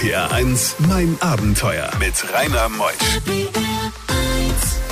RPR 0.00 0.32
1, 0.32 0.76
mein 0.88 1.14
Abenteuer 1.20 1.90
mit 1.98 2.14
Rainer 2.32 2.70
Meusch. 2.70 3.20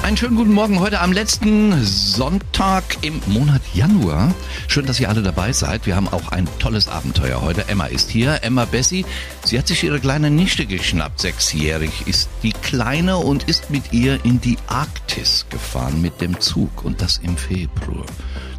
Einen 0.02 0.18
schönen 0.18 0.36
guten 0.36 0.52
Morgen 0.52 0.80
heute 0.80 1.00
am 1.00 1.12
letzten 1.12 1.82
Sonntag 1.82 2.84
im 3.00 3.22
Monat 3.26 3.62
Januar. 3.72 4.34
Schön, 4.66 4.84
dass 4.84 5.00
ihr 5.00 5.08
alle 5.08 5.22
dabei 5.22 5.54
seid. 5.54 5.86
Wir 5.86 5.96
haben 5.96 6.08
auch 6.08 6.28
ein 6.28 6.46
tolles 6.58 6.88
Abenteuer 6.88 7.40
heute. 7.40 7.68
Emma 7.68 7.86
ist 7.86 8.10
hier. 8.10 8.40
Emma 8.42 8.66
Bessie. 8.66 9.06
Sie 9.46 9.58
hat 9.58 9.66
sich 9.66 9.82
ihre 9.82 9.98
kleine 9.98 10.30
Nichte 10.30 10.66
geschnappt. 10.66 11.20
Sechsjährig 11.20 12.06
ist 12.06 12.28
die 12.42 12.52
Kleine 12.52 13.16
und 13.16 13.44
ist 13.44 13.70
mit 13.70 13.94
ihr 13.94 14.22
in 14.26 14.42
die 14.42 14.58
Arktis 14.66 15.46
gefahren 15.48 16.02
mit 16.02 16.20
dem 16.20 16.38
Zug. 16.38 16.84
Und 16.84 17.00
das 17.00 17.16
im 17.16 17.38
Februar. 17.38 18.04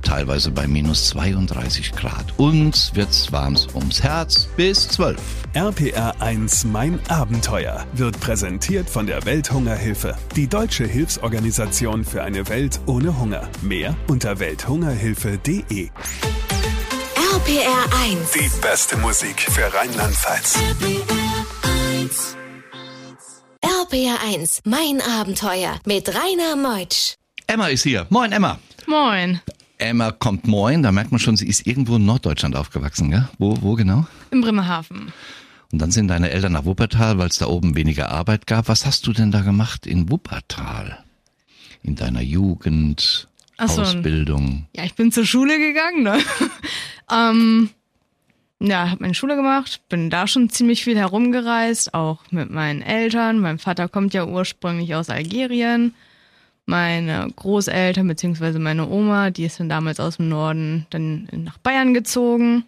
Teilweise 0.01 0.51
bei 0.51 0.67
minus 0.67 1.09
32 1.09 1.91
Grad. 1.93 2.25
Uns 2.37 2.93
wird's 2.95 3.31
warm 3.31 3.57
ums 3.73 4.01
Herz 4.03 4.47
bis 4.57 4.87
12. 4.89 5.19
RPR 5.53 6.21
1, 6.21 6.65
mein 6.65 6.99
Abenteuer 7.09 7.85
wird 7.93 8.19
präsentiert 8.19 8.89
von 8.89 9.07
der 9.07 9.25
Welthungerhilfe. 9.25 10.15
Die 10.35 10.47
deutsche 10.47 10.85
Hilfsorganisation 10.85 12.05
für 12.05 12.23
eine 12.23 12.47
Welt 12.49 12.79
ohne 12.85 13.19
Hunger. 13.19 13.47
Mehr 13.61 13.95
unter 14.07 14.39
welthungerhilfe.de. 14.39 15.89
RPR 17.33 17.85
1. 18.03 18.31
Die 18.31 18.61
beste 18.61 18.97
Musik 18.97 19.41
für 19.41 19.73
Rheinland-Pfalz. 19.73 20.59
RPR 23.61 24.17
1, 24.23 24.61
mein 24.65 25.01
Abenteuer 25.01 25.79
mit 25.85 26.09
Rainer 26.09 26.55
Meutsch. 26.55 27.15
Emma 27.47 27.67
ist 27.67 27.83
hier. 27.83 28.05
Moin, 28.09 28.31
Emma. 28.31 28.59
Moin. 28.85 29.41
Emma 29.79 30.11
kommt 30.11 30.45
moin, 30.47 30.83
da 30.83 30.91
merkt 30.91 31.11
man 31.11 31.19
schon, 31.19 31.37
sie 31.37 31.47
ist 31.47 31.65
irgendwo 31.65 31.95
in 31.95 32.05
Norddeutschland 32.05 32.55
aufgewachsen, 32.55 33.09
gell? 33.11 33.27
Wo, 33.37 33.61
wo 33.61 33.75
genau? 33.75 34.05
In 34.31 34.41
Bremerhaven. 34.41 35.11
Und 35.71 35.79
dann 35.79 35.91
sind 35.91 36.07
deine 36.07 36.31
Eltern 36.31 36.53
nach 36.53 36.65
Wuppertal, 36.65 37.17
weil 37.17 37.27
es 37.27 37.37
da 37.37 37.47
oben 37.47 37.75
weniger 37.75 38.09
Arbeit 38.09 38.47
gab. 38.47 38.67
Was 38.67 38.85
hast 38.85 39.05
du 39.07 39.13
denn 39.13 39.31
da 39.31 39.41
gemacht 39.41 39.85
in 39.85 40.09
Wuppertal? 40.09 41.03
In 41.83 41.95
deiner 41.95 42.21
Jugend, 42.21 43.27
Ach 43.57 43.69
so. 43.69 43.81
Ausbildung? 43.81 44.67
Ja, 44.75 44.83
ich 44.83 44.95
bin 44.95 45.11
zur 45.11 45.25
Schule 45.25 45.57
gegangen, 45.59 46.03
ne? 46.03 46.17
ähm, 47.11 47.69
ja, 48.59 48.89
habe 48.89 49.01
meine 49.01 49.13
Schule 49.13 49.35
gemacht, 49.35 49.81
bin 49.87 50.09
da 50.09 50.27
schon 50.27 50.49
ziemlich 50.49 50.83
viel 50.83 50.97
herumgereist, 50.97 51.93
auch 51.93 52.19
mit 52.31 52.49
meinen 52.49 52.81
Eltern. 52.81 53.39
Mein 53.39 53.59
Vater 53.59 53.87
kommt 53.87 54.13
ja 54.13 54.25
ursprünglich 54.25 54.95
aus 54.95 55.09
Algerien. 55.09 55.93
Meine 56.69 57.27
Großeltern 57.35 58.07
beziehungsweise 58.07 58.59
meine 58.59 58.87
Oma, 58.87 59.31
die 59.31 59.43
ist 59.43 59.59
dann 59.59 59.69
damals 59.69 59.99
aus 59.99 60.17
dem 60.17 60.29
Norden 60.29 60.85
dann 60.91 61.27
nach 61.31 61.57
Bayern 61.57 61.95
gezogen. 61.95 62.63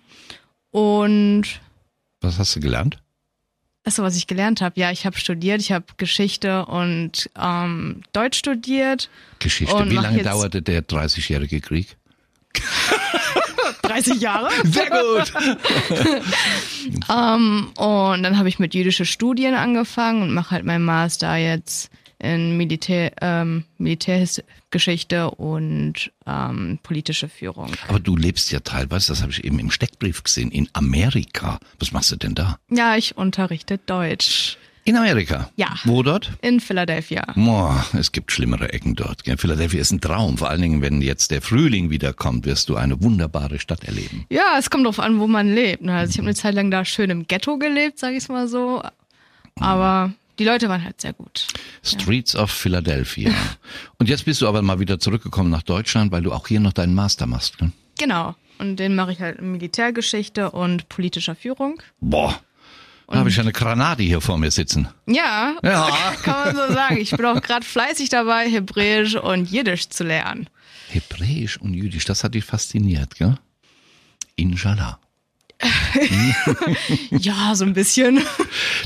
Und 0.71 1.44
Was 2.19 2.39
hast 2.39 2.55
du 2.55 2.59
gelernt? 2.61 2.97
Achso, 3.83 4.02
was 4.02 4.16
ich 4.16 4.25
gelernt 4.25 4.59
habe. 4.61 4.79
Ja, 4.79 4.89
ich 4.89 5.05
habe 5.05 5.17
studiert, 5.17 5.61
ich 5.61 5.72
habe 5.72 5.85
Geschichte 5.97 6.66
und 6.66 7.29
ähm, 7.39 8.02
Deutsch 8.11 8.39
studiert. 8.39 9.11
Geschichte. 9.38 9.75
Und 9.75 9.91
Wie 9.91 9.95
lange 9.95 10.23
dauerte 10.23 10.63
der 10.63 10.81
30-jährige 10.81 11.61
Krieg? 11.61 11.95
30 13.83 14.19
Jahre. 14.19 14.49
Sehr 14.63 14.89
gut. 14.89 15.31
Ähm, 17.09 17.72
und 17.77 18.23
dann 18.23 18.38
habe 18.38 18.49
ich 18.49 18.57
mit 18.57 18.73
jüdische 18.73 19.05
Studien 19.05 19.53
angefangen 19.53 20.23
und 20.23 20.33
mache 20.33 20.52
halt 20.52 20.66
meinen 20.66 20.83
Master 20.83 21.35
jetzt 21.35 21.91
in 22.22 22.58
Militär, 22.58 23.11
ähm, 23.22 23.66
Militärgeschichte 23.77 25.31
und 25.31 26.11
ähm, 26.25 26.80
politische 26.83 27.30
Führung. 27.30 27.72
Aber 27.88 28.00
du 28.00 28.16
lebst 28.16 28.52
ja 28.52 28.59
teilweise, 28.59 29.08
das 29.11 29.22
habe 29.22 29.31
ich 29.31 29.44
eben 29.44 29.59
im 29.59 29.72
Steckbrief 29.72 30.23
gesehen, 30.23 30.52
in 30.52 30.69
Amerika. 30.73 31.59
Was 31.80 31.91
machst 31.91 32.11
du 32.11 32.16
denn 32.16 32.36
da? 32.36 32.58
Ja, 32.69 32.95
ich 32.95 33.17
unterrichte 33.17 33.78
Deutsch 33.80 34.58
In 34.83 34.95
Amerika? 34.97 35.50
Ja. 35.58 35.75
Wo 35.83 36.02
dort? 36.03 36.31
in 36.41 36.59
Philadelphia. 36.59 37.23
Boah, 37.36 37.86
es 37.94 38.11
gibt 38.11 38.31
schlimmere 38.31 38.73
Ecken 38.73 38.95
dort. 38.95 39.23
gell? 39.23 39.38
Philadelphia 39.38 39.80
ist 39.81 39.91
ein 39.91 40.01
Traum. 40.01 40.38
Vor 40.38 40.50
allen 40.50 40.62
Dingen, 40.62 40.81
wenn 40.81 41.01
jetzt 41.01 41.29
der 41.31 41.41
Frühling 41.41 41.90
wiederkommt, 41.91 42.45
wirst 42.45 42.69
du 42.69 42.75
eine 42.78 43.01
wunderbare 43.03 43.59
Stadt 43.59 43.84
erleben. 43.84 44.25
Ja, 44.29 44.56
es 44.57 44.69
kommt 44.69 44.85
drauf 44.85 45.00
an, 45.00 45.19
wo 45.19 45.28
man 45.28 45.53
lebt. 45.53 45.84
ne? 45.84 45.94
Also 45.95 46.12
ich 46.12 46.18
habe 46.18 46.28
eine 46.28 46.35
Zeit 46.35 46.56
lang 46.56 46.72
da 46.72 46.84
schön 46.85 47.09
im 47.09 47.28
Ghetto 47.28 47.57
gelebt, 47.57 48.00
sage 48.00 48.16
ich 48.18 48.28
mal 48.29 48.47
so. 48.47 48.81
Aber 49.59 50.13
die 50.41 50.47
Leute 50.47 50.69
waren 50.69 50.84
halt 50.84 51.00
sehr 51.00 51.13
gut. 51.13 51.46
Streets 51.84 52.35
of 52.35 52.50
Philadelphia. 52.50 53.31
Und 54.00 54.09
jetzt 54.09 54.25
bist 54.25 54.41
du 54.41 54.47
aber 54.47 54.63
mal 54.63 54.79
wieder 54.79 55.00
zurückgekommen 55.00 55.52
nach 55.52 55.62
Deutschland, 55.62 56.12
weil 56.12 56.24
du 56.24 56.31
auch 56.34 56.47
hier 56.47 56.59
noch 56.59 56.74
deinen 56.74 56.96
Master 56.96 57.28
machst. 57.28 57.59
Gell? 57.59 57.72
Genau. 58.00 58.34
Und 58.57 58.78
den 58.78 58.96
mache 58.96 59.12
ich 59.12 59.19
halt 59.19 59.38
in 59.38 59.51
Militärgeschichte 59.51 60.50
und 60.50 60.90
politischer 60.90 61.35
Führung. 61.35 61.80
Boah, 62.00 62.41
da 63.07 63.19
habe 63.19 63.30
ich 63.30 63.40
eine 63.40 63.51
Granate 63.51 64.01
hier 64.01 64.19
vor 64.19 64.40
mir 64.40 64.50
sitzen. 64.50 64.88
Ja, 65.06 65.57
Ja. 65.62 66.16
kann 66.24 66.56
man 66.56 66.56
so 66.56 66.74
sagen. 66.74 66.97
Ich 66.97 67.12
bin 67.12 67.24
auch 67.28 67.40
gerade 67.40 67.63
fleißig 67.63 68.09
dabei, 68.09 68.50
Hebräisch 68.50 69.13
und 69.13 69.51
Jiddisch 69.51 69.90
zu 69.90 70.03
lernen. 70.03 70.50
Hebräisch 70.90 71.57
und 71.57 71.75
Jüdisch, 71.75 72.06
das 72.06 72.24
hat 72.24 72.34
dich 72.34 72.46
fasziniert, 72.46 73.13
gell? 73.16 73.38
Inshallah. 74.38 75.00
Ja, 77.11 77.55
so 77.55 77.66
ein 77.66 77.73
bisschen. 77.73 78.22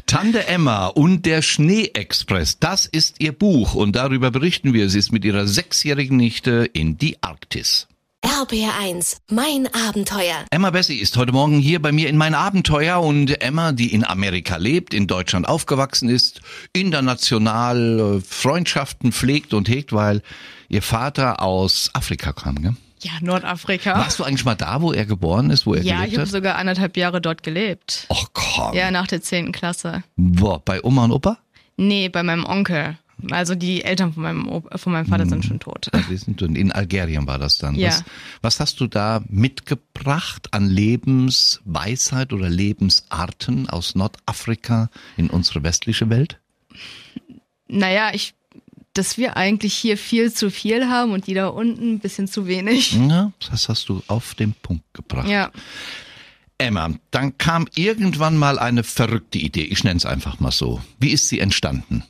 Tante 0.06 0.48
Emma 0.48 0.88
und 0.88 1.26
der 1.26 1.42
Schneeexpress, 1.42 2.60
das 2.60 2.86
ist 2.86 3.16
ihr 3.20 3.32
Buch 3.32 3.76
und 3.76 3.96
darüber 3.96 4.32
berichten 4.32 4.74
wir. 4.74 4.90
Sie 4.90 5.00
ist 5.00 5.12
mit 5.12 5.26
ihrer 5.26 5.48
sechsjährigen 5.48 6.18
Nichte 6.18 6.70
in 6.74 6.98
die 6.98 7.22
Arktis. 7.22 7.88
RPR 8.26 8.74
1, 8.82 9.18
mein 9.30 9.70
Abenteuer. 9.88 10.46
Emma 10.50 10.72
Bessie 10.72 10.98
ist 10.98 11.16
heute 11.16 11.32
Morgen 11.32 11.60
hier 11.60 11.80
bei 11.80 11.92
mir 11.92 12.10
in 12.10 12.18
mein 12.18 12.34
Abenteuer 12.34 13.00
und 13.00 13.40
Emma, 13.42 13.72
die 13.72 13.94
in 13.94 14.04
Amerika 14.04 14.58
lebt, 14.58 14.96
in 14.96 15.06
Deutschland 15.06 15.48
aufgewachsen 15.48 16.10
ist, 16.10 16.42
international 16.74 18.18
äh, 18.18 18.22
Freundschaften 18.22 19.12
pflegt 19.12 19.54
und 19.54 19.70
hegt, 19.70 19.94
weil 19.94 20.24
ihr 20.70 20.82
Vater 20.82 21.40
aus 21.44 21.92
Afrika 21.94 22.34
kam, 22.34 22.62
gell? 22.64 22.76
Ja, 23.06 23.12
Nordafrika. 23.22 23.94
Warst 24.00 24.18
du 24.18 24.24
eigentlich 24.24 24.46
mal 24.46 24.56
da, 24.56 24.82
wo 24.82 24.92
er 24.92 25.06
geboren 25.06 25.52
ist, 25.52 25.68
wo 25.68 25.76
er 25.76 25.84
Ja, 25.84 25.98
ich 25.98 26.12
gelebt 26.12 26.14
habe 26.14 26.22
hat? 26.24 26.30
sogar 26.30 26.56
anderthalb 26.56 26.98
Jahre 26.98 27.22
dort 27.22 27.44
gelebt. 27.44 28.08
Ach 28.10 28.26
komm. 28.34 28.74
Ja, 28.74 28.90
nach 28.90 29.06
der 29.06 29.22
zehnten 29.22 29.52
Klasse. 29.52 30.04
Boah, 30.16 30.60
bei 30.60 30.84
Oma 30.84 31.06
und 31.06 31.12
Opa? 31.12 31.38
Nee, 31.78 32.10
bei 32.10 32.24
meinem 32.24 32.46
Onkel. 32.46 32.98
Also 33.30 33.54
die 33.54 33.84
Eltern 33.84 34.12
von 34.14 34.24
meinem, 34.24 34.48
Op 34.50 34.68
von 34.80 34.92
meinem 34.92 35.06
Vater 35.06 35.26
sind 35.28 35.46
schon 35.46 35.60
tot. 35.60 35.90
Ja, 35.94 36.02
die 36.10 36.18
sind 36.18 36.42
in 36.42 36.72
Algerien 36.72 37.28
war 37.28 37.38
das 37.38 37.60
dann. 37.60 37.76
Ja. 37.76 37.90
Was, 37.90 38.04
was 38.42 38.60
hast 38.60 38.80
du 38.80 38.88
da 38.88 39.22
mitgebracht 39.30 40.48
an 40.54 40.68
Lebensweisheit 40.68 42.34
oder 42.34 42.50
Lebensarten 42.50 43.70
aus 43.70 43.94
Nordafrika 43.96 44.90
in 45.16 45.30
unsere 45.30 45.64
westliche 45.64 46.10
Welt? 46.10 46.40
Naja, 47.68 48.10
ich, 48.14 48.34
dass 48.98 49.18
wir 49.18 49.38
eigentlich 49.38 49.74
hier 49.76 49.98
viel 49.98 50.34
zu 50.34 50.50
viel 50.50 50.88
haben 50.88 51.12
und 51.12 51.28
die 51.28 51.34
da 51.34 51.48
unten 51.48 51.94
ein 51.94 52.00
bisschen 52.00 52.28
zu 52.28 52.48
wenig. 52.48 52.94
Ja, 52.94 53.32
das 53.50 53.70
hast 53.70 53.90
du 53.90 54.02
auf 54.08 54.36
den 54.36 54.54
Punkt 54.54 54.86
gebracht. 54.94 55.28
Ja. 55.28 55.52
Emma, 56.58 56.90
dann 57.12 57.38
kam 57.38 57.68
irgendwann 57.76 58.38
mal 58.38 58.58
eine 58.58 58.84
verrückte 58.84 59.38
Idee. 59.38 59.64
Ich 59.64 59.84
nenne 59.84 59.98
es 59.98 60.06
einfach 60.06 60.40
mal 60.40 60.52
so. 60.52 60.82
Wie 61.00 61.12
ist 61.12 61.28
sie 61.28 61.40
entstanden? 61.40 62.04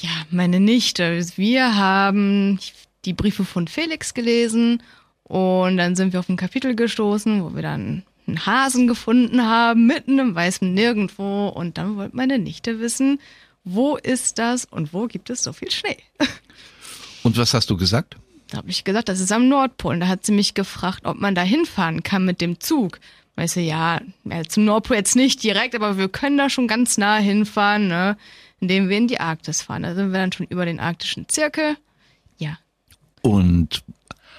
Ja, 0.00 0.10
meine 0.30 0.58
Nichte. 0.58 1.24
Wir 1.36 1.76
haben 1.76 2.58
die 3.04 3.12
Briefe 3.12 3.44
von 3.44 3.68
Felix 3.68 4.14
gelesen 4.14 4.82
und 5.22 5.76
dann 5.76 5.94
sind 5.94 6.12
wir 6.12 6.20
auf 6.20 6.28
ein 6.28 6.36
Kapitel 6.36 6.74
gestoßen, 6.74 7.44
wo 7.44 7.54
wir 7.54 7.62
dann 7.62 8.02
einen 8.26 8.44
Hasen 8.44 8.88
gefunden 8.88 9.42
haben, 9.42 9.86
mitten 9.86 10.18
im 10.18 10.34
weißen 10.34 10.74
Nirgendwo. 10.74 11.48
Und 11.48 11.78
dann 11.78 11.96
wollte 11.96 12.16
meine 12.16 12.38
Nichte 12.38 12.80
wissen, 12.80 13.20
wo 13.74 13.96
ist 13.96 14.38
das 14.38 14.64
und 14.64 14.92
wo 14.92 15.06
gibt 15.06 15.30
es 15.30 15.42
so 15.42 15.52
viel 15.52 15.70
Schnee? 15.70 15.98
Und 17.24 17.36
was 17.36 17.52
hast 17.52 17.68
du 17.68 17.76
gesagt? 17.76 18.16
Da 18.48 18.58
habe 18.58 18.70
ich 18.70 18.84
gesagt, 18.84 19.08
das 19.08 19.18
ist 19.20 19.32
am 19.32 19.48
Nordpol. 19.48 19.94
Und 19.94 20.00
da 20.00 20.08
hat 20.08 20.24
sie 20.24 20.32
mich 20.32 20.54
gefragt, 20.54 21.00
ob 21.04 21.18
man 21.18 21.34
da 21.34 21.42
hinfahren 21.42 22.02
kann 22.04 22.24
mit 22.24 22.40
dem 22.40 22.60
Zug. 22.60 23.00
Weißt 23.34 23.56
du, 23.56 23.60
ja, 23.60 24.00
ja, 24.24 24.44
zum 24.44 24.64
Nordpol 24.64 24.96
jetzt 24.96 25.16
nicht 25.16 25.42
direkt, 25.42 25.74
aber 25.74 25.98
wir 25.98 26.08
können 26.08 26.38
da 26.38 26.48
schon 26.48 26.68
ganz 26.68 26.96
nah 26.96 27.16
hinfahren, 27.18 27.88
ne? 27.88 28.16
indem 28.60 28.88
wir 28.88 28.96
in 28.96 29.08
die 29.08 29.20
Arktis 29.20 29.62
fahren. 29.62 29.82
Da 29.82 29.94
sind 29.94 30.12
wir 30.12 30.18
dann 30.20 30.32
schon 30.32 30.46
über 30.46 30.64
den 30.64 30.80
arktischen 30.80 31.28
Zirkel. 31.28 31.76
Ja, 32.38 32.56
Und 33.20 33.82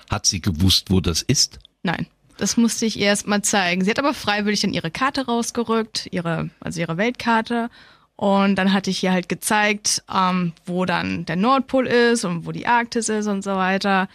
hat 0.10 0.26
sie 0.26 0.42
gewusst, 0.42 0.90
wo 0.90 1.02
das 1.02 1.22
ist? 1.22 1.60
nein. 1.84 2.08
Das 2.38 2.56
musste 2.56 2.86
ich 2.86 2.98
ihr 2.98 3.08
erst 3.08 3.28
mal 3.28 3.42
zeigen. 3.42 3.84
Sie 3.84 3.90
hat 3.90 4.00
aber 4.00 4.14
freiwillig 4.14 4.62
dann 4.62 4.72
ihre 4.72 4.92
Karte 4.92 5.26
rausgerückt, 5.26 6.08
ihre, 6.12 6.50
also 6.62 6.80
ihre 6.80 6.96
Weltkarte. 6.96 7.70
Und 8.20 8.56
dann 8.56 8.74
hatte 8.74 8.90
ich 8.90 9.02
ihr 9.02 9.14
halt 9.14 9.30
gezeigt, 9.30 10.04
ähm, 10.14 10.52
wo 10.66 10.84
dann 10.84 11.24
der 11.24 11.38
Nordpol 11.38 11.88
ist 11.88 12.26
und 12.26 12.46
wo 12.46 12.52
die 12.52 12.68
Arktis 12.68 13.08
ist 13.08 13.28
und 13.28 13.46
so 13.46 13.52
weiter. 13.52 14.10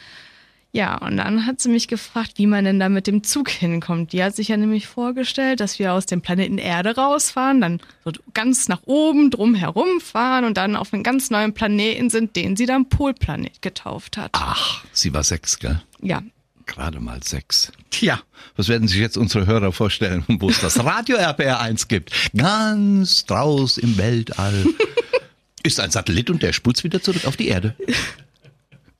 Ja, 0.73 0.99
und 0.99 1.17
dann 1.17 1.47
hat 1.47 1.63
sie 1.63 1.71
mich 1.71 1.89
gefragt, 1.89 2.33
wie 2.37 2.47
man 2.47 2.67
denn 2.67 2.79
da 2.79 2.91
mit 2.91 3.07
dem 3.07 3.25
Zug 3.25 3.49
hinkommt. 3.49 4.13
Die 4.13 4.23
hat 4.23 4.37
sich 4.37 4.49
ja 4.49 4.59
nämlich 4.59 4.89
vorgestellt, 4.89 5.61
dass 5.61 5.79
wir 5.79 5.95
aus 5.95 6.05
dem 6.05 6.21
Planeten 6.21 6.59
Erde 6.59 6.97
rausfahren, 6.97 7.63
dann 7.63 7.81
so 8.05 8.11
ganz 8.35 8.69
nach 8.69 8.83
oben 8.85 9.31
drum 9.31 9.55
herum 9.55 10.03
fahren 10.03 10.45
und 10.45 10.59
dann 10.59 10.77
auf 10.77 10.93
einen 10.93 11.03
ganz 11.03 11.31
neuen 11.31 11.55
Planeten 11.55 12.11
sind, 12.11 12.37
den 12.37 12.57
sie 12.57 12.67
dann 12.67 12.91
Polplanet 12.91 13.63
getauft 13.63 14.19
hat. 14.19 14.33
Ach, 14.35 14.85
sie 14.93 15.15
war 15.15 15.23
sechs, 15.23 15.59
gell? 15.61 15.81
Ja, 16.03 16.21
Gerade 16.67 17.01
mal 17.01 17.23
sechs. 17.23 17.73
Tja, 17.91 18.21
was 18.57 18.69
werden 18.69 18.89
sich 18.89 18.99
jetzt 18.99 19.17
unsere 19.17 19.47
Hörer 19.47 19.73
vorstellen, 19.73 20.25
wo 20.41 20.49
es 20.49 20.61
das 20.61 20.83
Radio 20.83 21.17
RPR 21.17 21.61
1 21.61 21.89
gibt? 21.89 22.13
Ganz 22.37 23.27
draus 23.27 23.79
im 23.79 23.97
Weltall. 23.97 24.67
Ist 25.63 25.81
ein 25.81 25.91
Satellit 25.91 26.29
und 26.31 26.43
der 26.43 26.53
sputzt 26.53 26.85
wieder 26.85 27.03
zurück 27.03 27.25
auf 27.27 27.37
die 27.37 27.49
Erde. 27.49 27.75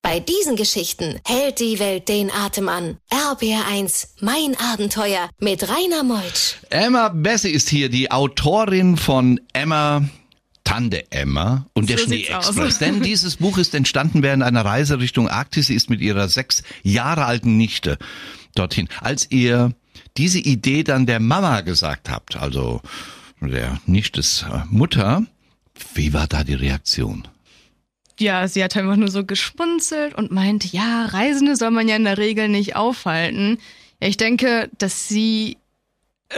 Bei 0.05 0.21
diesen 0.21 0.57
Geschichten 0.57 1.19
hält 1.27 1.61
die 1.61 1.79
Welt 1.79 2.11
den 2.11 2.31
Atem 2.31 2.69
an. 2.69 2.99
RBR1, 3.11 4.09
mein 4.21 4.55
Abenteuer 4.59 5.31
mit 5.39 5.67
Rainer 5.67 6.03
Meutsch. 6.03 6.57
Emma 6.69 7.09
Bessie 7.09 7.51
ist 7.51 7.71
hier, 7.71 7.89
die 7.89 8.11
Autorin 8.11 8.99
von 8.99 9.41
Emma, 9.55 10.07
Tante 10.75 11.05
Emma 11.13 11.67
und 11.73 11.89
der 11.89 11.99
So 11.99 12.07
sieht's 12.07 12.27
Schneeexpress. 12.27 12.79
Denn 12.79 13.01
dieses 13.01 13.37
Buch 13.37 13.59
ist 13.59 13.77
entstanden 13.77 14.25
während 14.25 14.43
einer 14.43 14.65
Reise 14.65 14.99
Richtung 14.99 15.29
Arktis. 15.29 15.69
Sie 15.69 15.75
ist 15.75 15.89
mit 15.89 16.01
ihrer 16.01 16.29
sechs 16.29 16.65
Jahre 16.83 17.27
alten 17.27 17.57
Nichte 17.57 17.97
dorthin. 18.57 18.89
Als 19.01 19.31
ihr 19.31 19.73
diese 20.17 20.41
Idee 20.41 20.83
dann 20.83 21.07
der 21.07 21.21
Mama 21.21 21.61
gesagt 21.61 22.11
habt, 22.11 22.35
also 22.35 22.81
der 23.41 23.79
Nichtes 23.87 24.45
äh, 24.51 24.63
Mutter, 24.69 25.25
wie 25.95 26.13
war 26.13 26.27
da 26.27 26.43
die 26.43 26.55
Reaktion? 26.55 27.29
Ja, 28.19 28.49
sie 28.49 28.65
hat 28.65 28.77
einfach 28.77 28.97
nur 28.97 29.13
so 29.13 29.25
geschmunzelt 29.25 30.17
und 30.17 30.33
meinte, 30.33 30.67
ja, 30.67 31.07
Reisende 31.07 31.55
soll 31.55 31.71
man 31.71 31.87
ja 31.87 31.95
in 31.95 32.05
der 32.05 32.19
Regel 32.19 32.49
nicht 32.49 32.75
aufhalten. 32.75 33.59
Ja, 34.01 34.09
ich 34.09 34.17
denke, 34.17 34.71
dass 34.79 35.07
sie 35.07 35.57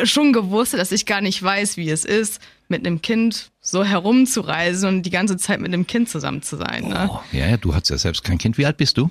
schon 0.05 0.33
gewusst 0.33 0.75
dass 0.75 0.93
ich 0.93 1.07
gar 1.07 1.21
nicht 1.21 1.43
weiß, 1.43 1.77
wie 1.77 1.91
es 1.91 2.05
ist, 2.05 2.41
mit 2.69 2.87
einem 2.87 3.01
Kind 3.03 3.51
so 3.61 3.85
herumzureisen 3.85 4.89
und 4.89 5.03
die 5.03 5.11
ganze 5.11 5.37
Zeit 5.37 5.61
mit 5.61 5.73
einem 5.73 5.87
Kind 5.87 6.09
zusammen 6.09 6.43
zu 6.43 6.57
sein. 6.57 6.89
Ne? 6.89 7.09
Oh, 7.11 7.21
ja, 7.33 7.47
ja, 7.49 7.57
du 7.57 7.75
hast 7.75 7.89
ja 7.91 7.99
selbst 7.99 8.25
kein 8.25 8.39
Kind. 8.39 8.59
Wie 8.59 8.67
alt 8.67 8.77
bist 8.77 8.99
du? 8.99 9.11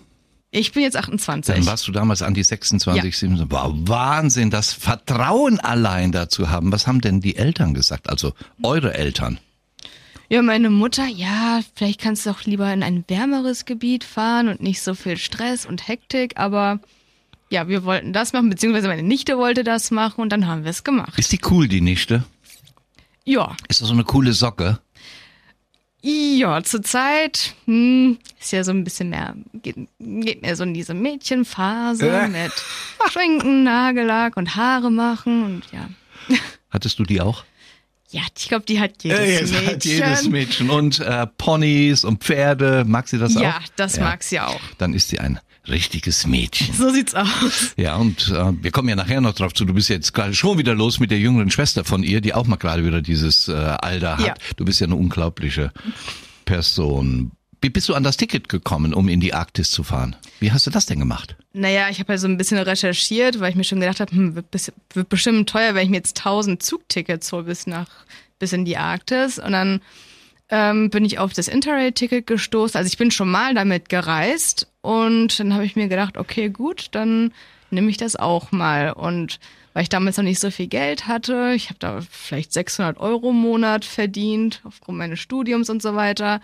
Ich 0.51 0.71
bin 0.71 0.83
jetzt 0.83 0.95
28. 0.95 1.53
Dann 1.53 1.65
warst 1.65 1.87
du 1.87 1.91
damals 1.91 2.21
an 2.21 2.33
die 2.33 2.43
26, 2.43 3.03
Ja. 3.03 3.11
27. 3.11 3.51
Wow, 3.51 3.73
Wahnsinn, 3.89 4.49
das 4.49 4.71
Vertrauen 4.73 5.59
allein 5.59 6.11
dazu 6.11 6.49
haben. 6.49 6.71
Was 6.71 6.87
haben 6.87 7.01
denn 7.01 7.19
die 7.19 7.35
Eltern 7.35 7.73
gesagt? 7.73 8.09
Also 8.09 8.33
eure 8.63 8.93
Eltern? 8.93 9.39
Ja, 10.29 10.41
meine 10.41 10.69
Mutter, 10.69 11.05
ja, 11.05 11.59
vielleicht 11.75 12.01
kannst 12.01 12.25
du 12.25 12.31
auch 12.31 12.41
lieber 12.43 12.71
in 12.73 12.83
ein 12.83 13.03
wärmeres 13.07 13.65
Gebiet 13.65 14.03
fahren 14.03 14.47
und 14.47 14.61
nicht 14.61 14.81
so 14.81 14.95
viel 14.95 15.17
Stress 15.17 15.65
und 15.65 15.87
Hektik, 15.87 16.33
aber 16.37 16.79
ja, 17.49 17.67
wir 17.67 17.83
wollten 17.83 18.11
das 18.13 18.33
machen, 18.33 18.49
beziehungsweise 18.49 18.87
meine 18.87 19.03
Nichte 19.03 19.37
wollte 19.37 19.63
das 19.63 19.91
machen 19.91 20.21
und 20.21 20.29
dann 20.29 20.47
haben 20.47 20.63
wir 20.63 20.71
es 20.71 20.83
gemacht. 20.83 21.17
Ist 21.17 21.31
die 21.31 21.39
cool, 21.49 21.67
die 21.67 21.81
Nichte? 21.81 22.23
Ja, 23.23 23.55
Ist 23.69 23.81
das 23.81 23.87
so 23.87 23.93
eine 23.93 24.03
coole 24.03 24.33
Socke? 24.33 24.79
ja, 26.07 26.61
zurzeit 26.63 27.55
hm, 27.65 28.19
ist 28.39 28.51
ja 28.51 28.63
so 28.63 28.69
ein 28.71 28.83
bisschen 28.83 29.09
mehr, 29.09 29.35
geht, 29.63 29.75
geht 29.99 30.43
mehr 30.43 30.55
so 30.55 30.63
in 30.63 30.75
diese 30.75 30.93
Mädchenphase 30.93 32.07
Äh. 32.07 32.27
mit 32.27 32.51
Schwenken, 33.09 33.63
Nagellack 33.63 34.37
und 34.37 34.55
Haare 34.55 34.91
machen 34.91 35.43
und 35.43 35.63
ja. 35.71 35.89
Hattest 36.69 36.99
du 36.99 37.03
die 37.05 37.21
auch? 37.21 37.43
Ja, 38.11 38.21
ich 38.37 38.47
glaube, 38.49 38.65
die 38.65 38.79
hat 38.79 39.03
jedes 39.03 39.19
Äh, 39.19 39.41
Mädchen. 39.41 39.67
hat 39.67 39.85
jedes 39.85 40.27
Mädchen. 40.29 40.69
Und 40.69 40.99
äh, 40.99 41.25
Ponys 41.25 42.03
und 42.03 42.23
Pferde. 42.23 42.83
Mag 42.85 43.07
sie 43.07 43.17
das 43.17 43.35
auch? 43.35 43.41
Ja, 43.41 43.59
das 43.75 43.99
mag 43.99 44.21
sie 44.21 44.39
auch. 44.39 44.59
Dann 44.77 44.93
ist 44.93 45.09
sie 45.09 45.19
ein 45.19 45.39
richtiges 45.67 46.27
Mädchen. 46.27 46.73
So 46.73 46.89
sieht's 46.89 47.15
aus. 47.15 47.73
Ja, 47.77 47.95
und 47.95 48.29
äh, 48.29 48.63
wir 48.63 48.71
kommen 48.71 48.89
ja 48.89 48.95
nachher 48.95 49.21
noch 49.21 49.33
drauf 49.33 49.53
zu. 49.53 49.65
Du 49.65 49.73
bist 49.73 49.89
jetzt 49.89 50.13
gerade 50.13 50.33
schon 50.33 50.57
wieder 50.57 50.75
los 50.75 50.99
mit 50.99 51.11
der 51.11 51.19
jüngeren 51.19 51.49
Schwester 51.49 51.83
von 51.83 52.03
ihr, 52.03 52.21
die 52.21 52.33
auch 52.33 52.47
mal 52.47 52.57
gerade 52.57 52.85
wieder 52.85 53.01
dieses 53.01 53.47
äh, 53.47 53.53
Alter 53.53 54.17
hat. 54.17 54.25
Ja. 54.25 54.33
Du 54.55 54.65
bist 54.65 54.79
ja 54.79 54.87
eine 54.87 54.95
unglaubliche 54.95 55.71
Person. 56.45 57.31
Wie 57.61 57.69
bist 57.69 57.89
du 57.89 57.95
an 57.95 58.03
das 58.03 58.17
Ticket 58.17 58.49
gekommen, 58.49 58.93
um 58.93 59.09
in 59.09 59.19
die 59.19 59.33
Arktis 59.33 59.71
zu 59.71 59.83
fahren? 59.83 60.15
Wie 60.39 60.51
hast 60.51 60.67
du 60.67 60.71
das 60.71 60.85
denn 60.85 60.99
gemacht? 60.99 61.35
Naja, 61.53 61.89
ich 61.89 61.99
habe 61.99 62.09
halt 62.09 62.19
so 62.19 62.27
ein 62.27 62.37
bisschen 62.37 62.59
recherchiert, 62.59 63.39
weil 63.39 63.49
ich 63.49 63.55
mir 63.55 63.63
schon 63.63 63.79
gedacht 63.79 63.99
habe, 63.99 64.11
hm, 64.11 64.35
wird, 64.35 64.45
wird 64.93 65.09
bestimmt 65.09 65.49
teuer, 65.49 65.73
wenn 65.73 65.83
ich 65.83 65.89
mir 65.89 65.97
jetzt 65.97 66.19
1000 66.19 66.61
Zugtickets 66.61 67.31
hole 67.31 67.43
bis 67.43 67.65
nach 67.65 67.87
bis 68.39 68.53
in 68.53 68.65
die 68.65 68.77
Arktis. 68.77 69.39
Und 69.39 69.53
dann 69.53 69.81
ähm, 70.49 70.89
bin 70.89 71.05
ich 71.05 71.19
auf 71.19 71.33
das 71.33 71.47
Interrail-Ticket 71.47 72.27
gestoßen. 72.27 72.77
Also 72.77 72.87
ich 72.87 72.97
bin 72.97 73.11
schon 73.11 73.31
mal 73.31 73.53
damit 73.53 73.89
gereist 73.89 74.67
und 74.85 75.39
dann 75.39 75.53
habe 75.53 75.65
ich 75.65 75.75
mir 75.75 75.87
gedacht, 75.87 76.17
okay, 76.17 76.49
gut, 76.49 76.89
dann 76.91 77.33
nehme 77.71 77.89
ich 77.89 77.97
das 77.97 78.15
auch 78.15 78.51
mal. 78.51 78.91
Und 78.91 79.39
weil 79.73 79.83
ich 79.83 79.89
damals 79.89 80.17
noch 80.17 80.23
nicht 80.23 80.39
so 80.39 80.51
viel 80.51 80.67
Geld 80.67 81.07
hatte, 81.07 81.53
ich 81.55 81.69
habe 81.69 81.79
da 81.79 82.01
vielleicht 82.09 82.53
600 82.53 82.99
Euro 82.99 83.31
im 83.31 83.37
Monat 83.37 83.83
verdient 83.83 84.61
aufgrund 84.63 84.99
meines 84.99 85.19
Studiums 85.19 85.69
und 85.69 85.81
so 85.81 85.95
weiter, 85.95 86.39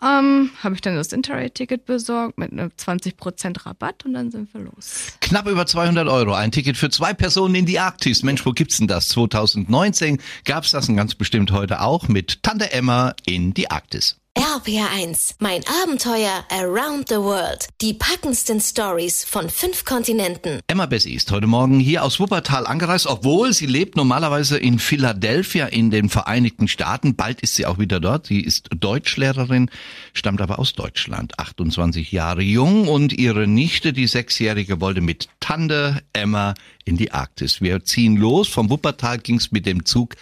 ähm, 0.00 0.50
habe 0.62 0.74
ich 0.74 0.80
dann 0.80 0.94
das 0.94 1.12
Interrail-Ticket 1.12 1.86
besorgt 1.86 2.38
mit 2.38 2.52
einem 2.52 2.70
20% 2.70 3.66
Rabatt 3.66 4.04
und 4.04 4.14
dann 4.14 4.30
sind 4.30 4.52
wir 4.54 4.60
los. 4.60 5.14
Knapp 5.20 5.48
über 5.48 5.66
200 5.66 6.06
Euro, 6.06 6.34
ein 6.34 6.52
Ticket 6.52 6.76
für 6.76 6.90
zwei 6.90 7.14
Personen 7.14 7.54
in 7.54 7.66
die 7.66 7.80
Arktis. 7.80 8.22
Mensch, 8.22 8.46
wo 8.46 8.52
gibt's 8.52 8.76
denn 8.76 8.86
das? 8.86 9.08
2019 9.08 10.18
gab's 10.44 10.70
das 10.70 10.86
ganz 10.86 11.14
bestimmt 11.14 11.50
heute 11.50 11.80
auch 11.80 12.08
mit 12.08 12.42
Tante 12.42 12.72
Emma 12.72 13.14
in 13.24 13.54
die 13.54 13.70
Arktis. 13.70 14.18
RPR1, 14.36 15.36
mein 15.38 15.62
Abenteuer 15.82 16.44
around 16.50 17.08
the 17.08 17.16
world. 17.16 17.68
Die 17.80 17.94
packendsten 17.94 18.60
Stories 18.60 19.24
von 19.24 19.48
fünf 19.48 19.86
Kontinenten. 19.86 20.60
Emma 20.66 20.84
Bessie 20.84 21.14
ist 21.14 21.30
heute 21.30 21.46
Morgen 21.46 21.80
hier 21.80 22.04
aus 22.04 22.20
Wuppertal 22.20 22.66
angereist, 22.66 23.06
obwohl 23.06 23.54
sie 23.54 23.64
lebt 23.64 23.96
normalerweise 23.96 24.58
in 24.58 24.78
Philadelphia 24.78 25.64
in 25.64 25.90
den 25.90 26.10
Vereinigten 26.10 26.68
Staaten. 26.68 27.16
Bald 27.16 27.40
ist 27.40 27.54
sie 27.54 27.64
auch 27.64 27.78
wieder 27.78 27.98
dort. 27.98 28.26
Sie 28.26 28.40
ist 28.40 28.68
Deutschlehrerin, 28.78 29.70
stammt 30.12 30.42
aber 30.42 30.58
aus 30.58 30.74
Deutschland, 30.74 31.38
28 31.38 32.12
Jahre 32.12 32.42
jung 32.42 32.88
und 32.88 33.14
ihre 33.14 33.46
Nichte, 33.46 33.94
die 33.94 34.06
Sechsjährige, 34.06 34.82
wollte 34.82 35.00
mit 35.00 35.30
Tante 35.40 36.02
Emma 36.12 36.52
in 36.84 36.98
die 36.98 37.10
Arktis. 37.12 37.62
Wir 37.62 37.84
ziehen 37.84 38.16
los. 38.16 38.48
Vom 38.48 38.68
Wuppertal 38.68 39.16
ging's 39.16 39.50
mit 39.50 39.64
dem 39.64 39.86
Zug 39.86 40.14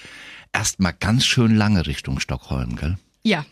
erstmal 0.52 0.92
ganz 0.92 1.26
schön 1.26 1.56
lange 1.56 1.88
Richtung 1.88 2.20
Stockholm, 2.20 2.76
gell? 2.76 2.96
Ja, 3.24 3.44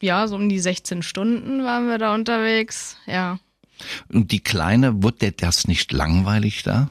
ja, 0.00 0.28
so 0.28 0.36
um 0.36 0.48
die 0.48 0.60
16 0.60 1.02
Stunden 1.02 1.64
waren 1.64 1.88
wir 1.88 1.98
da 1.98 2.14
unterwegs. 2.14 2.96
Ja. 3.06 3.38
Und 4.08 4.32
die 4.32 4.40
Kleine, 4.40 5.02
wurde 5.02 5.32
das 5.32 5.66
nicht 5.66 5.92
langweilig 5.92 6.62
da? 6.62 6.90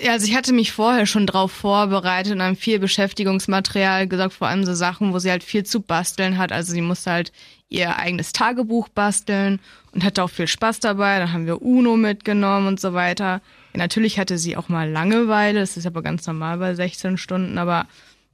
Ja, 0.00 0.12
also 0.12 0.26
ich 0.28 0.36
hatte 0.36 0.52
mich 0.52 0.70
vorher 0.70 1.04
schon 1.06 1.26
drauf 1.26 1.50
vorbereitet 1.50 2.32
und 2.32 2.42
haben 2.42 2.54
viel 2.54 2.78
Beschäftigungsmaterial 2.78 4.06
gesagt, 4.06 4.34
vor 4.34 4.46
allem 4.46 4.64
so 4.64 4.72
Sachen, 4.72 5.12
wo 5.12 5.18
sie 5.18 5.32
halt 5.32 5.42
viel 5.42 5.64
zu 5.64 5.80
basteln 5.80 6.38
hat. 6.38 6.52
Also 6.52 6.72
sie 6.72 6.80
musste 6.80 7.10
halt 7.10 7.32
ihr 7.68 7.96
eigenes 7.96 8.32
Tagebuch 8.32 8.88
basteln 8.88 9.58
und 9.90 10.04
hatte 10.04 10.22
auch 10.22 10.30
viel 10.30 10.46
Spaß 10.46 10.78
dabei. 10.78 11.18
Dann 11.18 11.32
haben 11.32 11.46
wir 11.46 11.60
Uno 11.60 11.96
mitgenommen 11.96 12.68
und 12.68 12.80
so 12.80 12.94
weiter. 12.94 13.42
Ja, 13.72 13.78
natürlich 13.78 14.20
hatte 14.20 14.38
sie 14.38 14.56
auch 14.56 14.68
mal 14.68 14.88
Langeweile, 14.88 15.58
das 15.58 15.76
ist 15.76 15.86
aber 15.86 16.02
ganz 16.02 16.24
normal 16.28 16.58
bei 16.58 16.76
16 16.76 17.18
Stunden, 17.18 17.58
aber 17.58 17.88